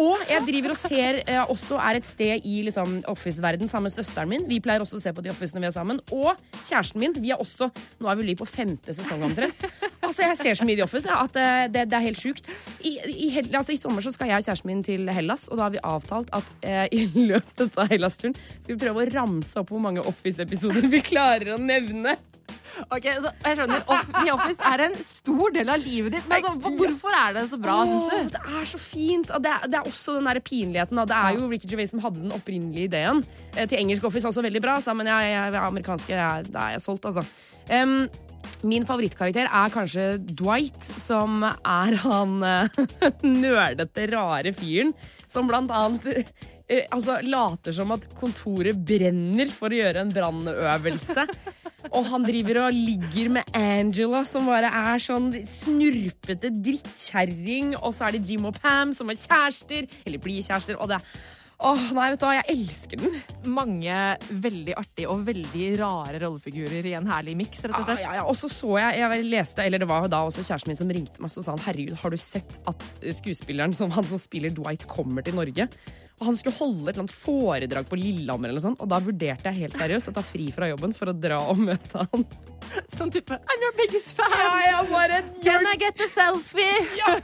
Og 0.00 0.22
jeg 0.30 0.44
driver 0.46 0.72
og 0.72 0.78
ser 0.80 1.20
eh, 1.26 1.40
også 1.52 1.76
er 1.82 1.98
et 1.98 2.06
sted 2.08 2.46
i 2.48 2.60
liksom, 2.64 3.00
Office-verden 3.10 3.68
sammen 3.68 3.90
med 3.90 3.94
søsteren 3.94 4.30
min. 4.30 4.46
Vi 4.48 4.60
pleier 4.64 4.80
også 4.80 4.96
å 4.96 5.02
se 5.02 5.12
på 5.12 5.24
de 5.24 5.32
Office 5.32 5.56
når 5.56 5.66
vi 5.66 5.68
er 5.68 5.74
sammen. 5.74 6.00
Og 6.16 6.30
kjæresten 6.62 7.02
min. 7.02 7.16
Vi 7.20 7.34
er 7.34 7.40
også 7.42 7.68
Nå 8.00 8.08
er 8.08 8.16
vi 8.20 8.36
på 8.38 8.48
femte 8.48 8.94
sesong 8.96 9.26
omtrent. 9.28 9.66
Altså, 10.00 10.24
Jeg 10.24 10.38
ser 10.40 10.56
så 10.58 10.64
mye 10.66 10.78
The 10.78 10.86
Office 10.86 11.06
ja, 11.10 11.20
at 11.22 11.36
eh, 11.36 11.66
det, 11.70 11.84
det 11.92 11.98
er 11.98 12.06
helt 12.06 12.18
sjukt. 12.18 12.48
I, 12.80 12.96
i, 13.04 13.28
altså, 13.44 13.74
I 13.74 13.78
sommer 13.78 14.02
så 14.02 14.10
skal 14.14 14.30
jeg 14.32 14.40
og 14.40 14.48
kjæresten 14.48 14.70
min 14.70 14.80
til 14.86 15.10
Hellas, 15.12 15.46
og 15.50 15.60
da 15.60 15.66
har 15.66 15.74
vi 15.74 15.82
avtalt 15.86 16.32
at 16.34 16.54
eh, 16.66 16.86
i 16.96 17.04
løpet 17.28 17.76
av 17.78 17.92
Hellas-turen 17.92 18.34
skal 18.56 18.74
vi 18.74 18.80
prøve 18.80 19.04
å 19.04 19.10
ramse 19.12 19.60
opp 19.60 19.70
hvor 19.70 19.84
mange 19.84 20.02
Office-episoder 20.08 20.88
vi 20.90 21.02
klarer 21.04 21.54
å 21.54 21.60
nevne. 21.60 22.16
Ok, 22.88 23.06
så 23.22 23.32
jeg 23.44 23.58
skjønner, 23.58 23.82
The 23.86 24.32
Office 24.34 24.70
er 24.72 24.84
en 24.86 24.96
stor 25.04 25.54
del 25.54 25.72
av 25.72 25.82
livet 25.82 26.16
ditt. 26.16 26.28
Men 26.30 26.40
altså, 26.40 26.72
hvorfor 26.80 27.16
er 27.16 27.36
det 27.36 27.44
så 27.50 27.60
bra, 27.60 27.76
syns 27.88 28.06
du? 28.08 28.32
Det 28.36 28.42
er 28.60 28.70
så 28.72 28.80
fint. 28.82 29.34
Og 29.36 29.44
det 29.44 29.52
er, 29.52 29.68
det 29.70 29.80
er 29.80 29.90
også 29.92 30.16
den 30.18 30.30
der 30.30 30.42
pinligheten. 30.44 31.02
Det 31.10 31.18
er 31.18 31.36
jo 31.36 31.50
Ricky 31.50 31.70
Gervais 31.70 31.94
som 31.94 32.02
hadde 32.04 32.22
den 32.22 32.34
opprinnelige 32.36 32.90
ideen. 32.90 33.22
Eh, 33.56 33.66
til 33.66 33.80
engelsk 33.80 34.08
Office 34.08 34.30
altså 34.30 34.44
veldig 34.46 34.64
bra, 34.64 34.80
så, 34.82 34.96
men 34.96 35.10
jeg, 35.10 35.30
jeg, 35.36 35.54
amerikanske 35.60 36.16
jeg, 36.16 36.50
da 36.50 36.66
er 36.66 36.76
jeg 36.78 36.84
solgt, 36.86 37.08
altså. 37.10 37.24
Um, 37.70 38.08
min 38.66 38.84
favorittkarakter 38.88 39.48
er 39.48 39.72
kanskje 39.72 40.06
Dwight, 40.20 40.80
som 40.80 41.44
er 41.44 41.96
han 42.04 42.38
eh, 42.44 42.80
nerdete, 43.44 44.08
rare 44.14 44.52
fyren 44.56 44.94
som 45.30 45.48
blant 45.48 45.72
annet 45.72 46.24
altså, 46.92 47.18
later 47.26 47.74
som 47.74 47.94
at 47.96 48.06
kontoret 48.18 48.78
brenner 48.86 49.50
for 49.52 49.72
å 49.72 49.80
gjøre 49.80 50.04
en 50.04 50.14
brannøvelse. 50.14 51.26
Og 51.96 52.06
han 52.10 52.22
driver 52.26 52.66
og 52.66 52.76
ligger 52.76 53.32
med 53.38 53.56
Angela, 53.56 54.20
som 54.28 54.46
bare 54.50 54.68
er 54.68 55.02
sånn 55.02 55.32
snurpete 55.48 56.52
drittkjerring. 56.54 57.74
Og 57.80 57.94
så 57.96 58.06
er 58.06 58.16
det 58.16 58.30
Jim 58.30 58.46
og 58.50 58.58
Pam, 58.60 58.94
som 58.94 59.10
er 59.10 59.18
kjærester, 59.18 59.88
eller 60.04 60.22
blir 60.22 60.44
kjærester. 60.44 60.78
Og 60.78 60.90
det, 60.92 61.00
Åh, 61.60 61.90
nei, 61.92 62.06
vet 62.08 62.22
du 62.22 62.24
hva, 62.24 62.36
jeg 62.38 62.54
elsker 62.54 63.00
den. 63.02 63.16
Mange 63.52 63.96
veldig 64.32 64.76
artige 64.80 65.10
og 65.12 65.26
veldig 65.26 65.66
rare 65.82 66.22
rollefigurer 66.22 66.86
i 66.88 66.94
en 66.96 67.10
herlig 67.10 67.34
miks, 67.36 67.60
rett 67.66 67.76
og 67.76 67.84
slett. 67.84 68.00
Ah, 68.00 68.04
ja, 68.06 68.14
ja. 68.20 68.24
Og 68.24 68.38
så 68.38 68.48
så 68.48 68.78
jeg, 68.80 69.02
jeg 69.02 69.26
leste, 69.28 69.66
eller 69.66 69.82
det 69.82 69.88
var 69.90 70.08
da 70.08 70.22
også 70.24 70.40
kjæresten 70.46 70.72
min 70.72 70.78
som 70.78 70.94
ringte 70.96 71.20
meg 71.20 71.28
og 71.28 71.44
sa 71.44 71.52
han, 71.52 71.64
herregud, 71.66 71.98
har 72.00 72.14
du 72.14 72.16
sett 72.20 72.62
at 72.70 72.86
skuespilleren 73.20 73.76
som 73.76 73.92
han 73.92 74.08
som 74.08 74.22
spiller 74.22 74.54
Dwight 74.56 74.88
kommer 74.88 75.26
til 75.26 75.36
Norge? 75.36 75.68
Han 76.20 76.36
skulle 76.36 76.56
holde 76.58 76.84
et 76.84 76.94
eller 76.94 77.06
annet 77.06 77.16
foredrag 77.16 77.88
på 77.88 77.98
Lillehammer, 78.00 78.52
eller 78.52 78.64
sånt, 78.64 78.80
og 78.82 78.90
da 78.92 79.00
vurderte 79.04 79.50
jeg 79.50 79.64
helt 79.64 79.80
seriøst 79.80 80.12
å 80.12 80.16
ta 80.18 80.24
fri 80.24 80.50
fra 80.54 80.68
jobben 80.68 80.92
for 80.96 81.12
å 81.12 81.16
dra 81.16 81.40
og 81.48 81.62
møte 81.64 82.04
han. 82.04 82.26
Sånn 82.96 83.10
type 83.12 83.34
I'm 83.34 83.62
your 83.64 83.74
biggest 83.78 84.12
fan! 84.16 84.30
Yeah, 84.30 85.22
Can 85.42 85.66
I 85.66 85.76
get 85.80 86.00
a 86.00 86.08
selfie? 86.10 86.66
Ja! 87.00 87.16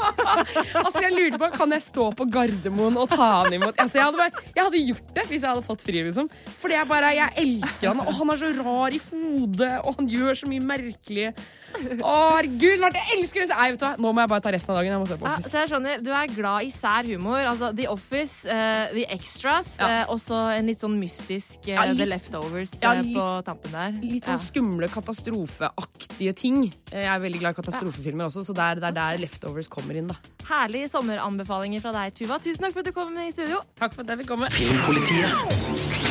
Altså, 0.81 1.03
jeg 1.05 1.13
lurte 1.15 1.41
på, 1.41 1.51
Kan 1.57 1.75
jeg 1.75 1.85
stå 1.85 2.09
på 2.17 2.27
Gardermoen 2.33 2.97
og 3.01 3.11
ta 3.13 3.29
han 3.43 3.55
imot? 3.55 3.77
Altså, 3.79 4.01
jeg, 4.01 4.07
hadde 4.09 4.21
bare, 4.21 4.47
jeg 4.57 4.65
hadde 4.65 4.83
gjort 4.83 5.13
det 5.19 5.27
hvis 5.31 5.45
jeg 5.45 5.51
hadde 5.51 5.67
fått 5.67 5.85
fri. 5.87 6.03
liksom. 6.07 6.31
Fordi 6.63 6.79
jeg 6.79 6.91
bare, 6.91 7.13
jeg 7.19 7.45
elsker 7.45 7.93
han, 7.93 8.03
og 8.03 8.13
han 8.21 8.33
er 8.33 8.43
så 8.43 8.53
rar 8.59 8.97
i 8.97 9.03
hodet, 9.11 9.73
og 9.83 10.01
han 10.01 10.11
gjør 10.11 10.41
så 10.43 10.51
mye 10.51 10.67
merkelig. 10.73 11.29
Herregud, 11.77 12.81
Marte, 12.81 13.03
jeg 13.03 13.19
elsker 13.21 13.45
det! 13.45 13.51
Nei, 13.53 13.69
vet 13.75 13.81
du 13.83 13.87
hva, 13.87 13.93
Nå 14.01 14.13
må 14.15 14.23
jeg 14.25 14.33
bare 14.33 14.45
ta 14.45 14.53
resten 14.55 14.73
av 14.73 14.81
dagen. 14.81 14.95
Jeg 14.95 15.03
må 15.03 15.09
se 15.11 15.19
på 15.21 15.29
Ja, 15.29 15.37
så 15.45 15.63
jeg 15.63 15.73
skjønner, 15.73 16.05
Du 16.05 16.11
er 16.15 16.33
glad 16.33 16.67
i 16.67 16.73
sær 16.73 17.09
humor. 17.11 17.43
Altså 17.43 17.73
The 17.77 17.89
Office, 17.93 18.47
eh, 18.49 18.86
The 18.93 19.05
Extras, 19.13 19.79
Ja. 19.81 19.89
eh, 20.03 20.11
og 20.11 20.19
så 20.19 20.39
en 20.59 20.67
litt 20.67 20.79
sånn 20.81 20.99
mystisk 20.99 21.67
eh, 21.69 21.75
Ja, 21.75 21.85
litt- 21.87 21.99
The 21.99 22.07
Leftovers 22.07 22.73
Ja, 22.83 22.93
eh, 22.93 23.03
litt- 23.03 23.17
på 23.17 23.45
tampen 23.45 23.73
der. 23.73 23.93
Litt 24.03 24.25
sånn 24.25 24.37
Ja. 24.37 24.45
skumle, 24.51 24.89
katastrofeaktige 24.89 26.35
ting. 26.37 26.73
Jeg 26.93 27.05
er 27.05 27.19
veldig 27.21 27.39
glad 27.41 27.59
i 27.59 27.63
katastrofefilmer 27.63 28.27
også, 28.27 28.45
så 28.45 28.55
det 28.55 28.63
er 28.63 28.75
der, 28.81 28.87
er 28.89 28.93
der 28.93 29.19
Leftovers 29.27 29.69
kommer 29.69 29.97
inn. 29.97 30.09
da. 30.09 30.15
Herlige 30.45 30.89
sommeranbefalinger 30.91 31.81
fra 31.83 31.93
deg, 31.93 32.15
Tuva. 32.15 32.39
Tusen 32.39 32.61
takk 32.61 32.73
for 32.73 32.79
at 32.81 32.85
du 32.85 32.93
kom 32.93 33.17
i 33.19 33.31
studio. 33.33 33.61
Takk 33.77 33.95
for 33.95 34.03
at 34.03 34.09
jeg 34.09 34.19
fikk 34.19 34.27
komme. 34.29 34.49
Filmpolitiet. 34.51 36.06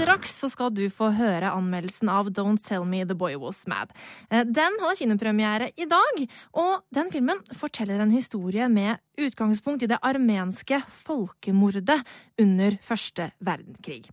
Straks 0.00 0.32
så 0.40 0.48
skal 0.48 0.70
du 0.72 0.86
få 0.92 1.10
høre 1.12 1.50
anmeldelsen 1.52 2.08
av 2.08 2.30
Don't 2.32 2.62
Tell 2.64 2.86
Me 2.88 3.02
The 3.04 3.16
Boy 3.18 3.34
Was 3.36 3.66
Mad. 3.68 3.90
Eh, 4.30 4.46
Den 4.48 4.78
har 4.80 4.96
kinopremiere 4.96 5.68
i 5.76 5.84
dag, 5.84 6.22
og 6.56 6.86
den 6.94 7.10
filmen 7.12 7.42
forteller 7.52 8.00
en 8.00 8.14
historie 8.14 8.68
med 8.72 8.96
utgangspunkt 9.20 9.84
i 9.84 9.90
det 9.90 9.98
armenske 10.00 10.80
folkemordet 10.88 12.00
under 12.40 12.78
første 12.80 13.28
verdenskrig. 13.44 14.06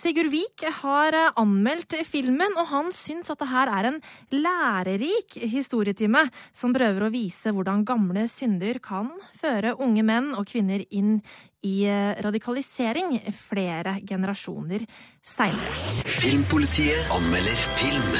Sigurd 0.00 0.30
Vik 0.32 0.64
har 0.82 1.14
eh, 1.16 1.30
anmeldt 1.40 1.98
filmen, 2.08 2.56
og 2.58 2.68
han 2.72 2.90
syns 2.94 3.30
at 3.32 3.40
det 3.42 3.50
her 3.52 3.70
er 3.70 3.90
en 3.90 4.00
lærerik 4.34 5.36
historietime 5.52 6.24
som 6.56 6.74
prøver 6.74 7.06
å 7.06 7.12
vise 7.12 7.52
hvordan 7.52 7.84
gamle 7.88 8.26
synder 8.30 8.80
kan 8.82 9.10
føre 9.40 9.76
unge 9.82 10.04
menn 10.06 10.32
og 10.34 10.48
kvinner 10.48 10.84
inn 10.90 11.18
i 11.62 11.82
eh, 11.86 12.16
radikalisering 12.24 13.20
flere 13.36 13.98
generasjoner 14.08 14.86
seinere. 15.22 15.76
Filmpolitiet 16.06 17.12
anmelder 17.14 17.66
film. 17.78 18.12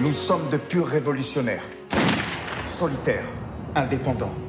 Nous 0.00 0.12
sommes 0.12 0.48
de 0.50 0.58
purs 0.58 0.86
révolutionnaires. 0.86 1.64
Solitaires, 2.64 3.26
indépendants, 3.74 4.30
orgueilleux. 4.30 4.45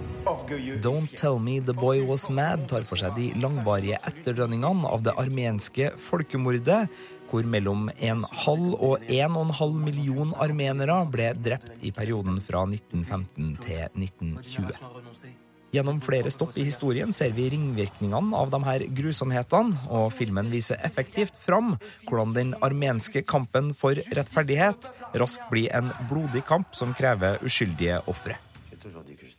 Don't 0.82 1.08
Tell 1.16 1.40
Me 1.40 1.60
The 1.62 1.74
Boy 1.74 2.02
Was 2.04 2.30
Mad 2.30 2.66
tar 2.68 2.84
for 2.90 3.00
seg 3.00 3.16
de 3.16 3.30
langvarige 3.40 4.00
etterdønningene 4.10 4.90
av 4.90 5.06
det 5.06 5.14
armenske 5.16 5.94
folkemordet, 6.10 6.88
hvor 7.32 7.48
mellom 7.48 7.88
en 8.04 8.26
halv 8.44 8.76
og 8.76 9.08
en 9.08 9.38
og 9.40 9.46
en 9.46 9.58
halv 9.62 9.78
million 9.86 10.34
armenere 10.44 10.98
ble 11.12 11.32
drept 11.48 11.72
i 11.80 11.94
perioden 11.96 12.42
fra 12.44 12.66
1915 12.68 13.54
til 13.64 13.84
1920. 13.96 15.36
Gjennom 15.76 16.00
flere 16.04 16.32
stopp 16.32 16.56
i 16.60 16.66
historien 16.68 17.12
ser 17.16 17.32
vi 17.36 17.50
ringvirkningene 17.52 18.36
av 18.40 18.52
de 18.52 18.60
her 18.68 18.84
grusomhetene, 19.00 19.76
og 19.92 20.12
filmen 20.16 20.52
viser 20.52 20.80
effektivt 20.88 21.36
fram 21.44 21.76
hvordan 22.08 22.36
den 22.36 22.54
armenske 22.64 23.24
kampen 23.28 23.74
for 23.76 24.00
rettferdighet 24.16 24.92
raskt 25.20 25.48
blir 25.52 25.72
en 25.76 25.92
blodig 26.12 26.44
kamp 26.48 26.76
som 26.76 26.96
krever 26.98 27.40
uskyldige 27.48 28.02
ofre. 28.12 28.40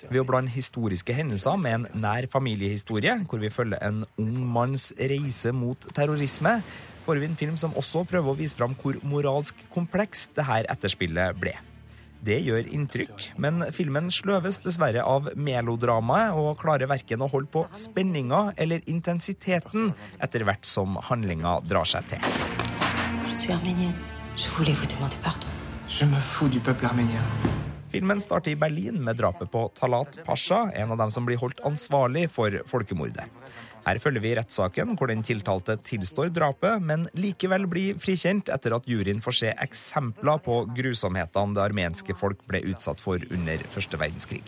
Ved 0.07 0.21
å 0.23 0.27
blande 0.29 0.53
historiske 0.55 1.15
hendelser 1.17 1.59
med 1.59 1.75
en 1.75 1.87
nær 1.99 2.29
familiehistorie, 2.31 3.17
hvor 3.27 3.43
vi 3.43 3.51
følger 3.51 3.83
en 3.83 4.05
ung 4.21 4.37
manns 4.55 4.93
reise 4.99 5.51
mot 5.51 5.89
terrorisme, 5.95 6.61
får 7.07 7.19
vi 7.19 7.27
en 7.27 7.39
film 7.41 7.57
som 7.59 7.75
også 7.79 8.05
prøver 8.07 8.31
å 8.31 8.39
vise 8.39 8.59
fram 8.59 8.77
hvor 8.79 9.01
moralsk 9.03 9.59
kompleks 9.75 10.29
det 10.37 10.47
her 10.47 10.69
etterspillet 10.71 11.41
ble. 11.41 11.57
Det 12.25 12.41
gjør 12.43 12.67
inntrykk, 12.75 13.29
men 13.39 13.63
filmen 13.75 14.11
sløves 14.11 14.59
dessverre 14.65 15.05
av 15.07 15.31
melodramaet 15.39 16.35
og 16.39 16.59
klarer 16.63 16.91
verken 16.91 17.23
å 17.23 17.31
holde 17.31 17.51
på 17.55 17.63
spenninga 17.71 18.57
eller 18.59 18.83
intensiteten 18.91 19.93
etter 20.19 20.47
hvert 20.47 20.67
som 20.67 20.99
handlinga 21.11 21.61
drar 21.67 21.87
seg 21.87 22.11
til. 22.11 22.35
Je 23.29 23.35
suis 23.35 23.55
arménienne. 23.55 23.95
Je 24.37 24.51
voulais 24.57 24.73
vous 24.73 24.87
demander 24.87 25.17
pardon. 25.23 25.49
Je 25.89 26.05
me 26.05 26.17
fous 26.17 26.49
du 26.49 26.61
peuple 26.61 26.87
arménien. 26.87 27.68
Filmen 27.89 28.21
starter 28.21 28.53
i 28.53 28.59
Berlin 28.61 29.01
med 29.05 29.17
drapet 29.17 29.51
på 29.51 29.65
Talat 29.79 30.21
Pasha, 30.27 30.67
en 30.75 30.93
av 30.93 30.99
dem 31.01 31.11
som 31.11 31.25
blir 31.25 31.41
holdt 31.41 31.63
ansvarlig 31.65 32.27
for 32.31 32.53
folkemordet. 32.69 33.25
Her 33.89 34.01
følger 34.03 34.21
vi 34.21 34.35
rettssaken 34.37 34.97
hvor 34.99 35.09
den 35.09 35.25
tiltalte 35.25 35.79
tilstår 35.81 36.29
drapet, 36.37 36.83
men 36.85 37.07
likevel 37.17 37.65
blir 37.71 37.97
frikjent 38.03 38.53
etter 38.53 38.77
at 38.77 38.89
juryen 38.91 39.23
får 39.25 39.41
se 39.41 39.57
eksempler 39.65 40.43
på 40.45 40.61
grusomhetene 40.77 41.57
det 41.57 41.65
armenske 41.65 42.17
folk 42.19 42.45
ble 42.51 42.67
utsatt 42.75 43.01
for 43.01 43.23
under 43.33 43.65
første 43.73 44.01
verdenskrig. 44.01 44.45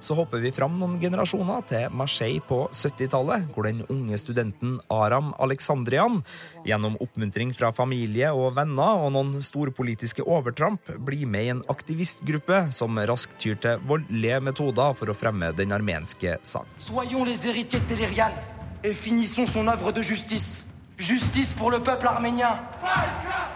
Så 0.00 0.14
hopper 0.14 0.38
vi 0.42 0.52
fram 0.54 0.76
noen 0.78 0.98
generasjoner 1.02 1.64
til 1.68 1.94
Marseille 1.98 2.42
på 2.44 2.60
70-tallet, 2.70 3.48
hvor 3.54 3.66
den 3.66 3.82
unge 3.90 4.18
studenten 4.20 4.76
Aram 4.94 5.32
Alexandrian, 5.42 6.20
gjennom 6.66 6.98
oppmuntring 7.02 7.50
fra 7.56 7.72
familie 7.74 8.30
og 8.34 8.54
venner 8.58 9.02
og 9.02 9.10
noen 9.16 9.42
storpolitiske 9.42 10.22
overtramp, 10.22 10.86
blir 11.02 11.26
med 11.26 11.48
i 11.48 11.52
en 11.56 11.64
aktivistgruppe 11.72 12.68
som 12.74 13.00
raskt 13.10 13.40
tyr 13.42 13.58
til 13.62 13.82
voldelige 13.90 14.38
metoder 14.50 14.94
for 14.98 15.10
å 15.10 15.18
fremme 15.18 15.50
den 15.58 15.74
armenske 15.74 16.38
sak. 16.46 16.70
Soyons 16.78 17.26
les 17.26 17.48
héritiers 17.48 17.82
de 17.82 17.94
Telerian 17.96 18.38
et 18.84 18.94
finissons 18.94 19.46
son 19.46 19.66
œuvre 19.66 19.92
de 19.92 20.02
justice. 20.02 20.67
Justice 20.98 21.52
pour 21.52 21.70
le 21.70 21.78
peuple 21.78 22.08
arménien. 22.08 22.58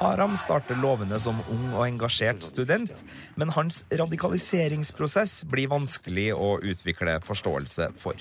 Aram 0.00 0.36
starter 0.36 0.76
lovende 0.78 1.18
som 1.18 1.40
ung 1.50 1.72
og 1.74 1.82
engasjert 1.88 2.44
student, 2.46 3.02
men 3.34 3.50
hans 3.56 3.80
radikaliseringsprosess 3.90 5.40
blir 5.50 5.72
vanskelig 5.72 6.28
å 6.38 6.60
utvikle 6.62 7.16
forståelse 7.26 7.90
for. 7.98 8.14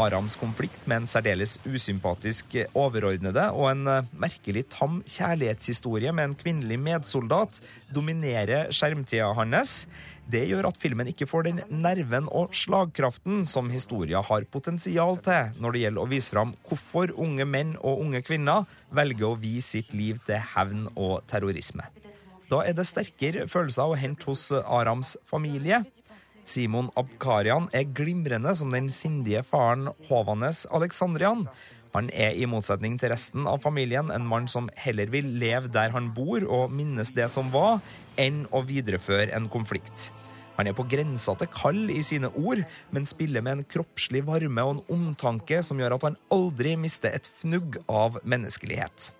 Arams 0.00 0.34
konflikt 0.40 0.88
med 0.90 1.02
en 1.02 1.06
særdeles 1.10 1.54
usympatisk 1.68 2.56
overordnede 2.74 3.44
og 3.54 3.68
en 3.70 3.86
eh, 3.90 4.08
merkelig 4.18 4.64
tam 4.72 4.98
kjærlighetshistorie 5.06 6.10
med 6.14 6.30
en 6.30 6.36
kvinnelig 6.38 6.80
medsoldat 6.82 7.60
dominerer 7.94 8.72
skjermtida 8.74 9.30
hans. 9.38 9.84
Det 10.26 10.42
gjør 10.48 10.70
at 10.70 10.80
filmen 10.80 11.10
ikke 11.12 11.28
får 11.30 11.46
den 11.46 11.60
nerven 11.70 12.26
og 12.32 12.56
slagkraften 12.56 13.44
som 13.46 13.70
historia 13.70 14.22
har 14.24 14.48
potensial 14.50 15.20
til 15.22 15.60
når 15.62 15.76
det 15.76 15.82
gjelder 15.84 16.04
å 16.06 16.10
vise 16.10 16.34
fram 16.34 16.54
hvorfor 16.66 17.12
unge 17.20 17.46
menn 17.46 17.76
og 17.80 18.02
unge 18.06 18.24
kvinner 18.26 18.64
velger 18.94 19.30
å 19.30 19.38
vie 19.38 19.62
sitt 19.62 19.92
liv 19.94 20.18
til 20.26 20.42
hevn 20.56 20.88
og 20.94 21.20
terrorisme. 21.30 21.86
Da 22.50 22.60
er 22.66 22.74
det 22.76 22.84
sterkere 22.88 23.46
følelser 23.48 23.88
å 23.88 23.98
hente 23.98 24.26
hos 24.28 24.50
Arams 24.52 25.14
familie. 25.28 25.84
Simon 26.44 26.90
Abkarian 27.00 27.70
er 27.72 27.88
glimrende 27.96 28.52
som 28.56 28.72
den 28.74 28.90
sindige 28.92 29.42
faren 29.46 29.88
Håvanes 30.08 30.64
Aleksandrian. 30.70 31.46
Han 31.94 32.10
er 32.10 32.34
i 32.34 32.46
motsetning 32.50 32.98
til 32.98 33.12
resten 33.14 33.46
av 33.46 33.62
familien 33.62 34.10
en 34.10 34.26
mann 34.26 34.48
som 34.50 34.66
heller 34.76 35.08
vil 35.12 35.28
leve 35.40 35.70
der 35.72 35.94
han 35.94 36.10
bor 36.16 36.44
og 36.44 36.74
minnes 36.74 37.14
det 37.14 37.30
som 37.32 37.52
var, 37.54 37.78
enn 38.18 38.44
å 38.50 38.64
videreføre 38.66 39.30
en 39.36 39.48
konflikt. 39.52 40.10
Han 40.58 40.68
er 40.70 40.76
på 40.76 40.86
grensa 40.90 41.34
til 41.38 41.50
kald 41.50 41.90
i 41.90 42.02
sine 42.06 42.30
ord, 42.34 42.62
men 42.94 43.08
spiller 43.08 43.42
med 43.42 43.58
en 43.58 43.66
kroppslig 43.70 44.22
varme 44.26 44.62
og 44.62 44.76
en 44.76 44.84
omtanke 44.98 45.62
som 45.66 45.80
gjør 45.80 45.96
at 45.96 46.08
han 46.10 46.18
aldri 46.34 46.76
mister 46.78 47.14
et 47.14 47.26
fnugg 47.40 47.80
av 47.90 48.20
menneskelighet. 48.22 49.10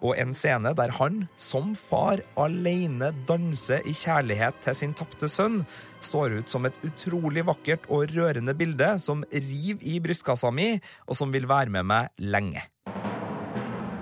Og 0.00 0.16
en 0.20 0.34
scene 0.36 0.72
der 0.76 0.94
han, 0.98 1.24
som 1.36 1.74
far, 1.78 2.22
alene 2.40 3.12
danser 3.28 3.84
i 3.86 3.94
kjærlighet 3.96 4.62
til 4.64 4.78
sin 4.78 4.94
tapte 4.96 5.30
sønn, 5.30 5.62
står 6.00 6.38
ut 6.40 6.52
som 6.52 6.68
et 6.68 6.78
utrolig 6.86 7.46
vakkert 7.48 7.88
og 7.90 8.12
rørende 8.14 8.54
bilde 8.56 8.94
som 9.02 9.24
river 9.32 9.82
i 9.82 9.98
brystkassa 10.02 10.52
mi, 10.54 10.74
og 11.06 11.18
som 11.18 11.32
vil 11.34 11.48
være 11.50 11.72
med 11.72 11.86
meg 11.88 12.26
lenge. 12.34 12.64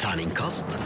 Terningkast 0.02 0.76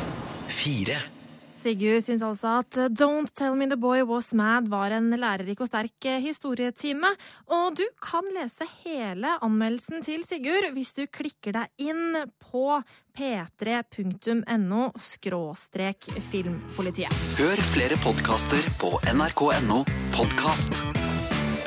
fire. 0.48 1.17
Sigurd 1.58 2.04
syns 2.06 2.22
altså 2.26 2.58
at 2.60 2.78
Don't 2.94 3.32
Tell 3.34 3.56
Me 3.58 3.66
The 3.70 3.78
Boy 3.80 4.04
Was 4.08 4.30
Mad 4.36 4.68
var 4.70 4.94
en 4.94 5.10
lærerik 5.10 5.60
og 5.64 5.70
sterk 5.70 6.08
historietime. 6.22 7.10
Og 7.50 7.76
du 7.78 7.84
kan 8.02 8.26
lese 8.36 8.68
hele 8.84 9.34
anmeldelsen 9.44 10.04
til 10.06 10.24
Sigurd 10.26 10.70
hvis 10.76 10.94
du 10.98 11.04
klikker 11.06 11.58
deg 11.58 11.90
inn 11.90 12.22
på 12.50 12.80
p3.no 13.18 14.88
skråstrek 15.02 16.10
filmpolitiet. 16.30 17.22
Hør 17.42 17.66
flere 17.74 18.00
podkaster 18.06 18.72
på 18.80 18.94
nrk.no 19.14 19.84
podkast. 20.14 20.82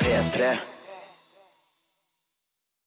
P3. 0.02 0.71